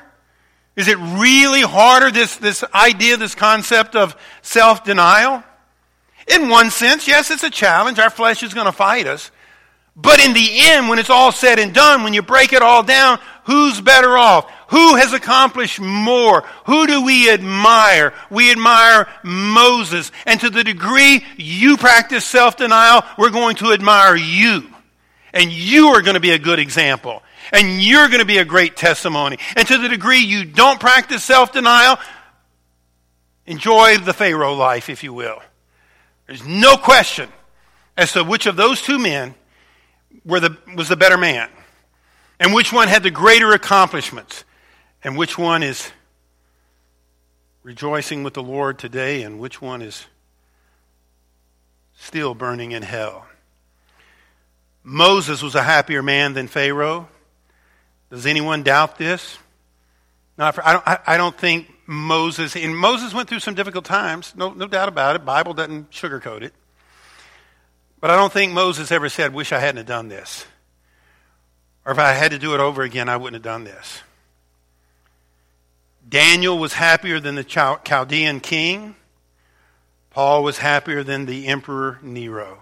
Is 0.76 0.90
it 0.90 0.98
really 0.98 1.62
harder, 1.62 2.12
this, 2.12 2.36
this 2.36 2.66
idea, 2.74 3.16
this 3.16 3.36
concept 3.36 3.96
of 3.96 4.16
self 4.42 4.84
denial? 4.84 5.44
In 6.30 6.48
one 6.48 6.70
sense, 6.70 7.08
yes, 7.08 7.32
it's 7.32 7.44
a 7.44 7.50
challenge. 7.50 8.00
Our 8.00 8.12
flesh 8.12 8.44
is 8.44 8.54
going 8.54 8.68
to 8.68 8.72
fight 8.72 9.08
us. 9.08 9.32
But 9.96 10.20
in 10.22 10.34
the 10.34 10.48
end, 10.70 10.88
when 10.88 11.00
it's 11.00 11.10
all 11.10 11.32
said 11.32 11.60
and 11.60 11.74
done, 11.74 12.04
when 12.04 12.14
you 12.14 12.22
break 12.22 12.54
it 12.54 12.62
all 12.62 12.84
down, 12.84 13.20
who's 13.44 13.82
better 13.82 14.18
off? 14.18 14.50
Who 14.70 14.96
has 14.96 15.12
accomplished 15.12 15.82
more? 15.82 16.44
Who 16.68 16.88
do 16.88 17.04
we 17.04 17.30
admire? 17.30 18.14
We 18.30 18.52
admire 18.52 19.08
Moses. 19.24 20.12
And 20.26 20.40
to 20.42 20.50
the 20.50 20.64
degree 20.64 21.26
you 21.36 21.76
practice 21.76 22.24
self 22.24 22.56
denial, 22.56 23.04
we're 23.18 23.32
going 23.32 23.58
to 23.58 23.74
admire 23.74 24.16
you. 24.16 24.70
And 25.34 25.52
you 25.52 25.88
are 25.90 26.02
going 26.02 26.14
to 26.14 26.22
be 26.22 26.32
a 26.32 26.40
good 26.40 26.60
example. 26.60 27.24
And 27.52 27.82
you're 27.82 28.08
going 28.08 28.20
to 28.20 28.26
be 28.26 28.38
a 28.38 28.46
great 28.46 28.78
testimony. 28.78 29.40
And 29.58 29.68
to 29.68 29.80
the 29.80 29.90
degree 29.90 30.20
you 30.20 30.46
don't 30.46 30.80
practice 30.80 31.24
self 31.24 31.52
denial, 31.52 31.98
enjoy 33.48 33.98
the 33.98 34.14
Pharaoh 34.14 34.54
life, 34.54 34.90
if 34.90 35.04
you 35.04 35.12
will. 35.14 35.42
There's 36.30 36.46
no 36.46 36.78
question 36.78 37.28
as 37.98 38.14
to 38.14 38.24
which 38.24 38.46
of 38.46 38.56
those 38.56 38.84
two 38.84 39.00
men 39.00 39.34
were 40.24 40.40
the, 40.40 40.56
was 40.76 40.88
the 40.88 40.96
better 40.96 41.18
man, 41.18 41.50
and 42.40 42.54
which 42.54 42.72
one 42.72 42.88
had 42.88 43.02
the 43.02 43.10
greater 43.10 43.52
accomplishments, 43.52 44.44
and 45.04 45.18
which 45.18 45.40
one 45.40 45.64
is 45.64 45.90
rejoicing 47.64 48.22
with 48.22 48.36
the 48.36 48.44
Lord 48.44 48.78
today, 48.78 49.24
and 49.24 49.40
which 49.40 49.60
one 49.60 49.82
is 49.82 50.06
still 51.98 52.36
burning 52.36 52.74
in 52.74 52.84
hell. 52.84 53.26
Moses 54.84 55.42
was 55.42 55.56
a 55.56 55.64
happier 55.64 56.04
man 56.04 56.36
than 56.36 56.48
Pharaoh. 56.48 57.10
Does 58.12 58.28
anyone 58.28 58.62
doubt 58.62 59.00
this? 59.00 59.40
Not 60.38 60.54
for, 60.54 60.64
I, 60.64 60.74
don't, 60.74 60.88
I, 60.88 61.00
I 61.08 61.18
don't 61.18 61.36
think 61.36 61.74
Moses, 61.90 62.56
and 62.56 62.78
Moses 62.78 63.16
went 63.16 63.28
through 63.28 63.40
some 63.40 63.56
difficult 63.56 63.84
times, 63.84 64.36
no, 64.36 64.52
no 64.52 64.68
doubt 64.68 64.90
about 64.90 65.16
it. 65.16 65.26
Bible 65.26 65.56
doesn't 65.56 65.90
sugarcoat 65.90 66.44
it. 66.44 66.54
But 68.00 68.12
I 68.12 68.16
don't 68.16 68.32
think 68.32 68.54
Moses 68.54 68.92
ever 68.92 69.10
said, 69.10 69.34
Wish 69.34 69.52
I 69.52 69.58
hadn't 69.58 69.88
done 69.88 70.08
this. 70.08 70.46
Or 71.84 71.92
if 71.92 71.98
I 71.98 72.14
had 72.14 72.30
to 72.30 72.38
do 72.38 72.54
it 72.54 72.60
over 72.60 72.84
again, 72.84 73.10
I 73.10 73.18
wouldn't 73.18 73.44
have 73.44 73.52
done 73.52 73.64
this. 73.64 74.04
Daniel 76.08 76.60
was 76.60 76.74
happier 76.74 77.20
than 77.20 77.34
the 77.34 77.44
Chaldean 77.44 78.40
king. 78.40 78.96
Paul 80.12 80.44
was 80.44 80.60
happier 80.60 81.04
than 81.04 81.26
the 81.26 81.48
Emperor 81.48 81.98
Nero. 82.04 82.62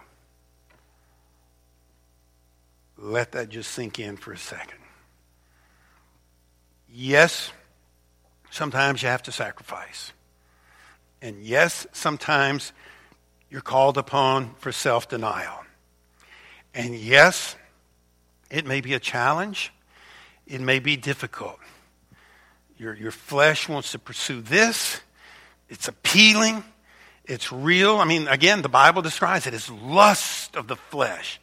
Let 2.98 3.34
that 3.34 3.50
just 3.50 3.72
sink 3.72 4.00
in 4.00 4.16
for 4.16 4.32
a 4.32 4.38
second. 4.38 4.80
Yes, 6.90 7.52
sometimes 8.58 9.02
you 9.02 9.08
have 9.08 9.24
to 9.24 9.32
sacrifice. 9.32 10.12
And 11.22 11.42
yes, 11.42 11.88
sometimes 11.94 12.74
you're 13.50 13.62
called 13.62 13.98
upon 13.98 14.56
for 14.56 14.72
self 14.72 15.08
denial. 15.08 15.64
And 16.74 16.96
yes, 16.96 17.56
it 18.52 18.66
may 18.66 18.82
be 18.82 18.94
a 18.94 19.00
challenge, 19.00 19.72
it 20.46 20.60
may 20.60 20.80
be 20.80 20.98
difficult. 20.98 21.60
Your, 22.78 22.94
your 22.94 23.12
flesh 23.12 23.68
wants 23.68 23.94
to 23.94 24.00
pursue 24.00 24.42
this, 24.42 25.02
it's 25.70 25.88
appealing, 25.88 26.64
it's 27.26 27.52
real. 27.52 27.98
I 27.98 28.06
mean, 28.06 28.28
again, 28.28 28.62
the 28.62 28.70
Bible 28.70 29.02
describes 29.02 29.48
it 29.48 29.54
as 29.54 29.70
lust 29.70 30.56
of 30.56 30.68
the 30.68 30.76
flesh. 30.76 31.40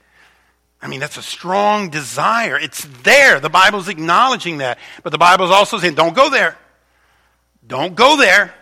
I 0.81 0.87
mean, 0.87 1.01
that's 1.01 1.17
a 1.17 1.23
strong 1.23 1.89
desire. 1.89 2.59
It's 2.59 2.87
there. 3.03 3.41
The 3.41 3.49
Bible's 3.49 3.89
acknowledging 3.89 4.59
that. 4.59 4.79
But 5.03 5.11
the 5.11 5.19
Bible's 5.19 5.51
also 5.51 5.79
saying, 5.79 5.95
don't 5.95 6.15
go 6.15 6.29
there. 6.29 6.59
Don't 7.67 7.95
go 7.95 8.17
there. 8.17 8.55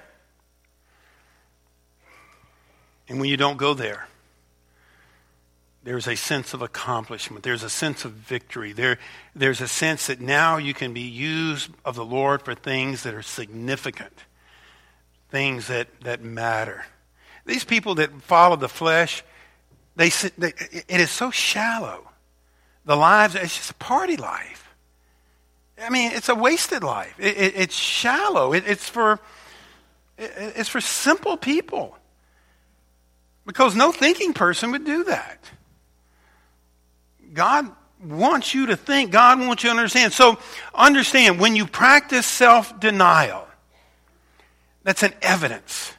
And 3.08 3.20
when 3.20 3.28
you 3.28 3.36
don't 3.36 3.56
go 3.56 3.74
there, 3.74 4.08
there's 5.84 6.06
a 6.06 6.14
sense 6.14 6.54
of 6.54 6.62
accomplishment. 6.62 7.42
There's 7.42 7.64
a 7.64 7.70
sense 7.70 8.04
of 8.04 8.12
victory. 8.12 8.72
There, 8.72 8.98
there's 9.34 9.60
a 9.60 9.66
sense 9.68 10.06
that 10.06 10.20
now 10.20 10.56
you 10.56 10.74
can 10.74 10.94
be 10.94 11.00
used 11.00 11.70
of 11.84 11.96
the 11.96 12.04
Lord 12.04 12.42
for 12.42 12.54
things 12.54 13.02
that 13.02 13.14
are 13.14 13.22
significant, 13.22 14.12
things 15.30 15.66
that, 15.66 15.88
that 16.02 16.22
matter. 16.22 16.86
These 17.44 17.64
people 17.64 17.96
that 17.96 18.22
follow 18.22 18.54
the 18.54 18.68
flesh, 18.68 19.24
they, 19.96 20.10
they, 20.38 20.52
it 20.88 21.00
is 21.00 21.10
so 21.10 21.32
shallow. 21.32 22.08
The 22.84 22.96
lives, 22.96 23.34
it's 23.34 23.56
just 23.56 23.70
a 23.72 23.74
party 23.74 24.16
life. 24.16 24.71
I 25.80 25.90
mean, 25.90 26.12
it's 26.12 26.28
a 26.28 26.34
wasted 26.34 26.82
life. 26.82 27.14
It, 27.18 27.36
it, 27.36 27.54
it's 27.56 27.74
shallow. 27.74 28.52
It, 28.52 28.64
it's, 28.66 28.88
for, 28.88 29.20
it's 30.18 30.68
for 30.68 30.80
simple 30.80 31.36
people. 31.36 31.96
Because 33.46 33.74
no 33.74 33.90
thinking 33.90 34.34
person 34.34 34.70
would 34.72 34.84
do 34.84 35.04
that. 35.04 35.38
God 37.32 37.70
wants 38.04 38.54
you 38.54 38.66
to 38.66 38.76
think, 38.76 39.10
God 39.10 39.40
wants 39.40 39.62
you 39.64 39.70
to 39.70 39.76
understand. 39.76 40.12
So 40.12 40.38
understand, 40.74 41.40
when 41.40 41.56
you 41.56 41.66
practice 41.66 42.26
self 42.26 42.78
denial, 42.78 43.46
that's 44.84 45.02
an 45.02 45.14
evidence 45.22 45.92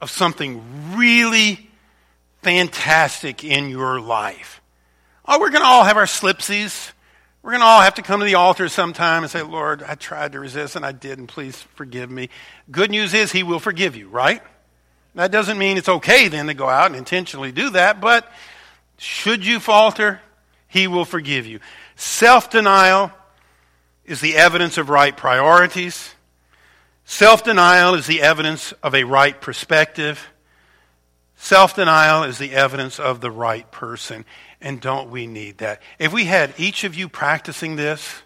of 0.00 0.10
something 0.10 0.62
really 0.96 1.70
fantastic 2.42 3.44
in 3.44 3.68
your 3.68 4.00
life. 4.00 4.60
Oh, 5.26 5.38
we're 5.38 5.50
going 5.50 5.62
to 5.62 5.68
all 5.68 5.84
have 5.84 5.96
our 5.96 6.06
slipsies. 6.06 6.92
We're 7.42 7.50
going 7.50 7.60
to 7.60 7.66
all 7.66 7.80
have 7.80 7.94
to 7.94 8.02
come 8.02 8.20
to 8.20 8.26
the 8.26 8.36
altar 8.36 8.68
sometime 8.68 9.24
and 9.24 9.30
say, 9.30 9.42
Lord, 9.42 9.82
I 9.82 9.96
tried 9.96 10.32
to 10.32 10.40
resist 10.40 10.76
and 10.76 10.86
I 10.86 10.92
didn't. 10.92 11.26
please 11.26 11.60
forgive 11.74 12.08
me. 12.08 12.28
Good 12.70 12.90
news 12.90 13.14
is, 13.14 13.32
He 13.32 13.42
will 13.42 13.58
forgive 13.58 13.96
you, 13.96 14.08
right? 14.08 14.40
That 15.16 15.32
doesn't 15.32 15.58
mean 15.58 15.76
it's 15.76 15.88
okay 15.88 16.28
then 16.28 16.46
to 16.46 16.54
go 16.54 16.68
out 16.68 16.86
and 16.86 16.96
intentionally 16.96 17.50
do 17.50 17.70
that, 17.70 18.00
but 18.00 18.30
should 18.96 19.44
you 19.44 19.58
falter, 19.58 20.20
He 20.68 20.86
will 20.86 21.04
forgive 21.04 21.46
you. 21.46 21.58
Self 21.96 22.48
denial 22.48 23.10
is 24.04 24.20
the 24.20 24.36
evidence 24.36 24.78
of 24.78 24.88
right 24.88 25.16
priorities. 25.16 26.14
Self 27.04 27.42
denial 27.42 27.94
is 27.94 28.06
the 28.06 28.22
evidence 28.22 28.70
of 28.84 28.94
a 28.94 29.02
right 29.02 29.38
perspective. 29.38 30.28
Self 31.36 31.74
denial 31.74 32.22
is 32.22 32.38
the 32.38 32.52
evidence 32.52 33.00
of 33.00 33.20
the 33.20 33.32
right 33.32 33.68
person. 33.72 34.24
And 34.62 34.80
don't 34.80 35.10
we 35.10 35.26
need 35.26 35.58
that? 35.58 35.82
If 35.98 36.12
we 36.12 36.24
had 36.24 36.54
each 36.56 36.84
of 36.84 36.94
you 36.94 37.08
practicing 37.08 37.74
this 37.74 38.22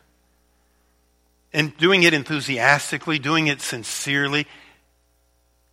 and 1.50 1.74
doing 1.78 2.02
it 2.02 2.12
enthusiastically, 2.12 3.18
doing 3.18 3.46
it 3.46 3.62
sincerely, 3.62 4.46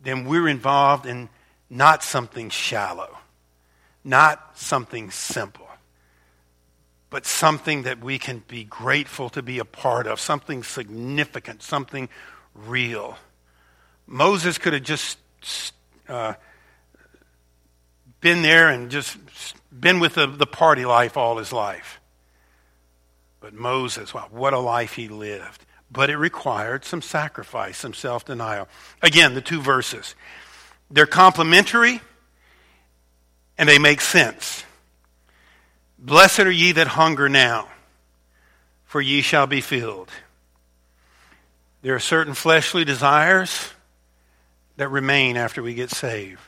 then 0.01 0.23
we're 0.23 0.47
involved 0.47 1.05
in 1.05 1.27
not 1.69 2.01
something 2.01 2.49
shallow, 2.49 3.17
not 4.05 4.57
something 4.57 5.11
simple, 5.11 5.67
but 7.09 7.25
something 7.25 7.83
that 7.83 8.01
we 8.01 8.17
can 8.17 8.41
be 8.47 8.63
grateful 8.63 9.29
to 9.31 9.41
be 9.41 9.59
a 9.59 9.65
part 9.65 10.07
of, 10.07 10.17
something 10.17 10.63
significant, 10.63 11.61
something 11.61 12.07
real. 12.55 13.17
Moses 14.07 14.57
could 14.57 14.71
have 14.71 14.83
just 14.83 15.17
uh, 16.07 16.35
been 18.23 18.41
there 18.41 18.69
and 18.69 18.89
just 18.89 19.15
been 19.71 19.99
with 19.99 20.15
the, 20.15 20.25
the 20.25 20.47
party 20.47 20.85
life 20.85 21.15
all 21.15 21.37
his 21.37 21.53
life. 21.53 22.01
But 23.39 23.53
Moses, 23.53 24.13
wow, 24.13 24.27
what 24.31 24.53
a 24.53 24.59
life 24.59 24.93
he 24.93 25.07
lived 25.09 25.63
but 25.93 26.09
it 26.09 26.17
required 26.17 26.83
some 26.83 27.03
sacrifice, 27.03 27.77
some 27.77 27.93
self 27.93 28.25
denial. 28.25 28.67
Again, 29.01 29.35
the 29.35 29.41
two 29.41 29.61
verses. 29.61 30.15
They're 30.89 31.05
complementary 31.05 32.01
and 33.57 33.69
they 33.69 33.77
make 33.77 34.01
sense. 34.01 34.65
Blessed 35.99 36.41
are 36.41 36.51
ye 36.51 36.71
that 36.73 36.87
hunger 36.87 37.29
now, 37.29 37.69
for 38.85 38.99
ye 38.99 39.21
shall 39.21 39.47
be 39.47 39.61
filled. 39.61 40.09
There 41.83 41.95
are 41.95 41.99
certain 41.99 42.33
fleshly 42.33 42.83
desires 42.83 43.71
that 44.77 44.89
remain 44.89 45.37
after 45.37 45.61
we 45.61 45.75
get 45.75 45.91
saved. 45.91 46.41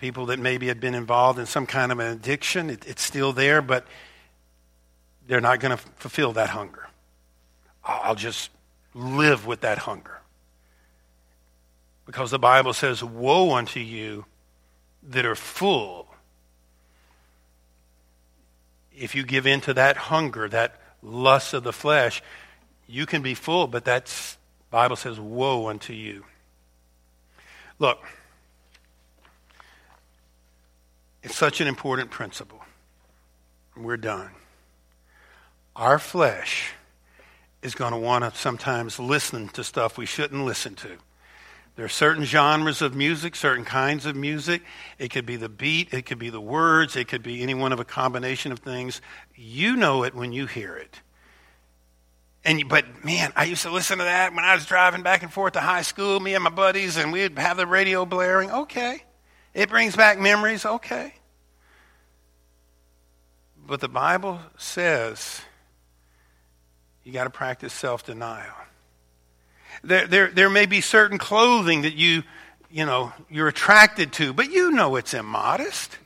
People 0.00 0.26
that 0.26 0.38
maybe 0.38 0.68
had 0.68 0.80
been 0.80 0.94
involved 0.94 1.38
in 1.38 1.44
some 1.44 1.66
kind 1.66 1.92
of 1.92 1.98
an 1.98 2.06
addiction, 2.06 2.70
it, 2.70 2.88
it's 2.88 3.02
still 3.02 3.34
there, 3.34 3.60
but 3.60 3.86
they're 5.26 5.42
not 5.42 5.60
going 5.60 5.76
to 5.76 5.82
fulfill 5.96 6.32
that 6.32 6.48
hunger. 6.48 6.88
I'll 7.84 8.14
just 8.14 8.50
live 8.94 9.46
with 9.46 9.60
that 9.60 9.78
hunger. 9.78 10.20
Because 12.06 12.30
the 12.30 12.38
Bible 12.38 12.72
says, 12.72 13.04
Woe 13.04 13.52
unto 13.52 13.78
you 13.78 14.24
that 15.10 15.26
are 15.26 15.34
full. 15.34 16.08
If 18.96 19.14
you 19.14 19.22
give 19.22 19.46
in 19.46 19.60
to 19.62 19.74
that 19.74 19.96
hunger, 19.96 20.48
that 20.48 20.80
lust 21.02 21.52
of 21.52 21.62
the 21.62 21.72
flesh, 21.72 22.22
you 22.88 23.04
can 23.04 23.20
be 23.20 23.34
full, 23.34 23.66
but 23.66 23.84
that's 23.84 24.38
Bible 24.70 24.96
says, 24.96 25.20
Woe 25.20 25.68
unto 25.68 25.92
you. 25.92 26.24
Look, 27.78 28.02
it's 31.22 31.36
such 31.36 31.60
an 31.60 31.66
important 31.68 32.10
principle. 32.10 32.60
We're 33.76 33.96
done. 33.96 34.30
Our 35.76 35.98
flesh 35.98 36.72
is 37.62 37.74
going 37.74 37.92
to 37.92 37.98
want 37.98 38.24
to 38.24 38.38
sometimes 38.38 38.98
listen 38.98 39.48
to 39.48 39.64
stuff 39.64 39.98
we 39.98 40.06
shouldn't 40.06 40.44
listen 40.44 40.74
to. 40.76 40.96
There 41.76 41.84
are 41.84 41.88
certain 41.88 42.24
genres 42.24 42.82
of 42.82 42.94
music, 42.94 43.36
certain 43.36 43.64
kinds 43.64 44.04
of 44.04 44.16
music. 44.16 44.62
It 44.98 45.10
could 45.10 45.24
be 45.24 45.36
the 45.36 45.48
beat, 45.48 45.94
it 45.94 46.04
could 46.04 46.18
be 46.18 46.30
the 46.30 46.40
words, 46.40 46.96
it 46.96 47.08
could 47.08 47.22
be 47.22 47.42
any 47.42 47.54
one 47.54 47.72
of 47.72 47.80
a 47.80 47.84
combination 47.84 48.52
of 48.52 48.58
things. 48.58 49.00
You 49.34 49.76
know 49.76 50.02
it 50.04 50.14
when 50.14 50.32
you 50.32 50.46
hear 50.46 50.76
it. 50.76 51.00
And 52.44 52.68
but 52.68 53.04
man, 53.04 53.32
I 53.36 53.44
used 53.44 53.62
to 53.62 53.70
listen 53.70 53.98
to 53.98 54.04
that 54.04 54.34
when 54.34 54.44
I 54.44 54.54
was 54.54 54.66
driving 54.66 55.02
back 55.02 55.22
and 55.22 55.32
forth 55.32 55.54
to 55.54 55.60
high 55.60 55.82
school, 55.82 56.18
me 56.20 56.34
and 56.34 56.42
my 56.42 56.50
buddies, 56.50 56.96
and 56.96 57.12
we'd 57.12 57.38
have 57.38 57.56
the 57.56 57.66
radio 57.66 58.04
blaring. 58.06 58.50
Okay. 58.50 59.04
It 59.52 59.68
brings 59.68 59.96
back 59.96 60.18
memories, 60.18 60.64
okay. 60.64 61.14
But 63.66 63.80
the 63.80 63.88
Bible 63.88 64.40
says 64.56 65.40
you 67.04 67.12
got 67.12 67.24
to 67.24 67.30
practice 67.30 67.72
self 67.72 68.04
denial. 68.04 68.54
There, 69.82 70.06
there, 70.06 70.28
there 70.28 70.50
may 70.50 70.66
be 70.66 70.80
certain 70.80 71.18
clothing 71.18 71.82
that 71.82 71.94
you, 71.94 72.22
you 72.70 72.84
know, 72.84 73.12
you're 73.30 73.48
attracted 73.48 74.12
to, 74.14 74.32
but 74.32 74.50
you 74.50 74.70
know 74.72 74.96
it's 74.96 75.14
immodest. 75.14 75.96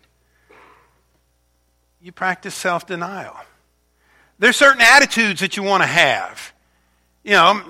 You 2.01 2.13
practice 2.13 2.55
self 2.55 2.87
denial. 2.87 3.37
There's 4.39 4.57
certain 4.57 4.83
attitudes 4.83 5.41
that 5.41 5.57
you 5.57 5.63
want 5.63 5.83
to 5.83 5.87
have. 5.87 6.53
You 7.23 7.33
know, 7.33 7.63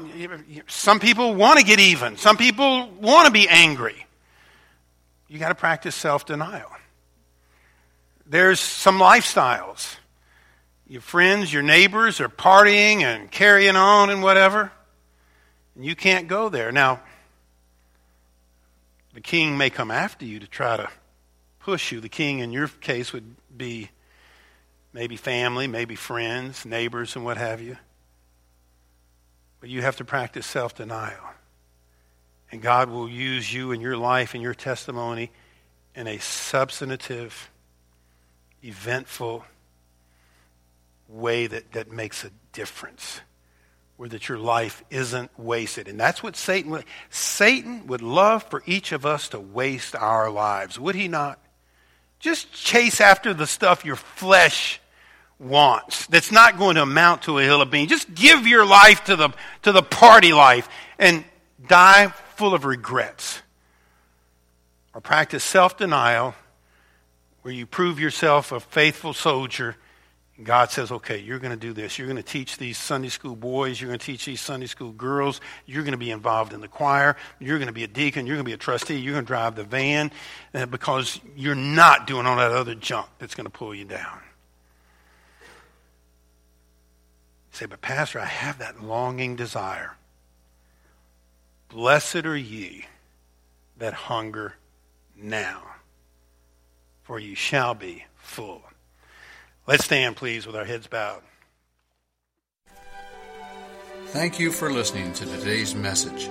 some 0.66 0.98
people 0.98 1.34
want 1.34 1.60
to 1.60 1.64
get 1.64 1.78
even. 1.78 2.16
Some 2.16 2.36
people 2.36 2.88
want 3.00 3.26
to 3.26 3.32
be 3.32 3.48
angry. 3.48 4.03
You 5.28 5.38
got 5.38 5.48
to 5.48 5.54
practice 5.54 5.94
self 5.94 6.26
denial. 6.26 6.70
There's 8.26 8.60
some 8.60 8.98
lifestyles. 8.98 9.96
Your 10.86 11.00
friends, 11.00 11.52
your 11.52 11.62
neighbors 11.62 12.20
are 12.20 12.28
partying 12.28 13.02
and 13.02 13.30
carrying 13.30 13.76
on 13.76 14.10
and 14.10 14.22
whatever. 14.22 14.70
And 15.74 15.84
you 15.84 15.96
can't 15.96 16.28
go 16.28 16.48
there. 16.48 16.72
Now, 16.72 17.00
the 19.14 19.20
king 19.20 19.56
may 19.56 19.70
come 19.70 19.90
after 19.90 20.24
you 20.24 20.40
to 20.40 20.46
try 20.46 20.76
to 20.76 20.88
push 21.60 21.90
you. 21.90 22.00
The 22.00 22.08
king, 22.08 22.40
in 22.40 22.52
your 22.52 22.68
case, 22.68 23.12
would 23.12 23.34
be 23.56 23.90
maybe 24.92 25.16
family, 25.16 25.66
maybe 25.66 25.96
friends, 25.96 26.66
neighbors, 26.66 27.16
and 27.16 27.24
what 27.24 27.36
have 27.38 27.60
you. 27.60 27.78
But 29.60 29.70
you 29.70 29.82
have 29.82 29.96
to 29.96 30.04
practice 30.04 30.46
self 30.46 30.74
denial. 30.74 31.33
And 32.54 32.62
God 32.62 32.88
will 32.88 33.08
use 33.08 33.52
you 33.52 33.72
in 33.72 33.80
your 33.80 33.96
life 33.96 34.34
and 34.34 34.40
your 34.40 34.54
testimony 34.54 35.32
in 35.96 36.06
a 36.06 36.18
substantive, 36.18 37.50
eventful 38.62 39.44
way 41.08 41.48
that, 41.48 41.72
that 41.72 41.90
makes 41.90 42.22
a 42.22 42.30
difference. 42.52 43.20
Where 43.96 44.08
that 44.08 44.28
your 44.28 44.38
life 44.38 44.84
isn't 44.88 45.36
wasted. 45.36 45.88
And 45.88 45.98
that's 45.98 46.22
what 46.22 46.36
Satan 46.36 46.70
would 46.70 46.84
Satan 47.10 47.88
would 47.88 48.02
love 48.02 48.44
for 48.44 48.62
each 48.66 48.92
of 48.92 49.04
us 49.04 49.30
to 49.30 49.40
waste 49.40 49.96
our 49.96 50.30
lives, 50.30 50.78
would 50.78 50.94
he 50.94 51.08
not? 51.08 51.40
Just 52.20 52.52
chase 52.52 53.00
after 53.00 53.34
the 53.34 53.48
stuff 53.48 53.84
your 53.84 53.96
flesh 53.96 54.80
wants 55.40 56.06
that's 56.06 56.30
not 56.30 56.56
going 56.56 56.76
to 56.76 56.82
amount 56.82 57.22
to 57.22 57.40
a 57.40 57.42
hill 57.42 57.60
of 57.60 57.72
beans. 57.72 57.90
Just 57.90 58.14
give 58.14 58.46
your 58.46 58.64
life 58.64 59.02
to 59.06 59.16
the, 59.16 59.30
to 59.62 59.72
the 59.72 59.82
party 59.82 60.32
life 60.32 60.68
and 61.00 61.24
die 61.66 62.12
full 62.36 62.54
of 62.54 62.64
regrets. 62.64 63.42
Or 64.94 65.00
practice 65.00 65.42
self 65.42 65.76
denial 65.76 66.34
where 67.42 67.52
you 67.52 67.66
prove 67.66 68.00
yourself 68.00 68.52
a 68.52 68.60
faithful 68.60 69.12
soldier. 69.12 69.76
God 70.42 70.70
says, 70.70 70.90
okay, 70.90 71.18
you're 71.18 71.38
going 71.38 71.52
to 71.52 71.56
do 71.56 71.72
this. 71.72 71.96
You're 71.96 72.08
going 72.08 72.16
to 72.16 72.22
teach 72.22 72.56
these 72.56 72.76
Sunday 72.76 73.08
school 73.08 73.36
boys. 73.36 73.80
You're 73.80 73.88
going 73.88 74.00
to 74.00 74.04
teach 74.04 74.24
these 74.24 74.40
Sunday 74.40 74.66
school 74.66 74.90
girls. 74.90 75.40
You're 75.64 75.84
going 75.84 75.92
to 75.92 75.98
be 75.98 76.10
involved 76.10 76.52
in 76.52 76.60
the 76.60 76.66
choir. 76.68 77.16
You're 77.38 77.58
going 77.58 77.68
to 77.68 77.72
be 77.72 77.84
a 77.84 77.88
deacon. 77.88 78.26
You're 78.26 78.36
going 78.36 78.44
to 78.44 78.48
be 78.48 78.54
a 78.54 78.56
trustee. 78.56 78.98
You're 78.98 79.12
going 79.12 79.24
to 79.24 79.28
drive 79.28 79.54
the 79.54 79.62
van 79.62 80.10
uh, 80.52 80.66
because 80.66 81.20
you're 81.36 81.54
not 81.54 82.08
doing 82.08 82.26
all 82.26 82.36
that 82.36 82.50
other 82.50 82.74
junk 82.74 83.06
that's 83.18 83.36
going 83.36 83.44
to 83.44 83.50
pull 83.50 83.74
you 83.74 83.84
down. 83.84 84.18
say, 87.52 87.66
but 87.66 87.80
Pastor, 87.80 88.18
I 88.18 88.24
have 88.24 88.58
that 88.58 88.82
longing 88.82 89.36
desire. 89.36 89.96
Blessed 91.74 92.24
are 92.24 92.36
ye 92.36 92.84
that 93.78 93.94
hunger 93.94 94.54
now, 95.16 95.60
for 97.02 97.18
ye 97.18 97.34
shall 97.34 97.74
be 97.74 98.04
full. 98.14 98.62
Let's 99.66 99.84
stand, 99.84 100.14
please, 100.14 100.46
with 100.46 100.54
our 100.54 100.66
heads 100.66 100.86
bowed. 100.86 101.22
Thank 104.06 104.38
you 104.38 104.52
for 104.52 104.70
listening 104.70 105.12
to 105.14 105.26
today's 105.26 105.74
message. 105.74 106.30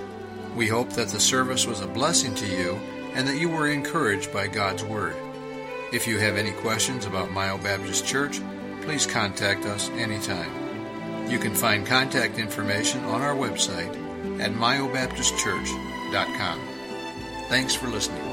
We 0.56 0.66
hope 0.66 0.88
that 0.94 1.08
the 1.08 1.20
service 1.20 1.66
was 1.66 1.82
a 1.82 1.88
blessing 1.88 2.34
to 2.36 2.46
you 2.46 2.80
and 3.12 3.28
that 3.28 3.36
you 3.36 3.50
were 3.50 3.68
encouraged 3.68 4.32
by 4.32 4.46
God's 4.46 4.82
Word. 4.82 5.14
If 5.92 6.06
you 6.06 6.18
have 6.20 6.38
any 6.38 6.52
questions 6.52 7.04
about 7.04 7.32
Mile 7.32 7.58
Baptist 7.58 8.06
Church, 8.06 8.40
please 8.80 9.06
contact 9.06 9.66
us 9.66 9.90
anytime. 9.90 11.28
You 11.28 11.38
can 11.38 11.54
find 11.54 11.86
contact 11.86 12.38
information 12.38 13.04
on 13.04 13.20
our 13.20 13.34
website 13.34 13.94
at 14.40 14.52
myobaptistchurch.com. 14.52 16.60
Thanks 17.48 17.74
for 17.74 17.88
listening. 17.88 18.23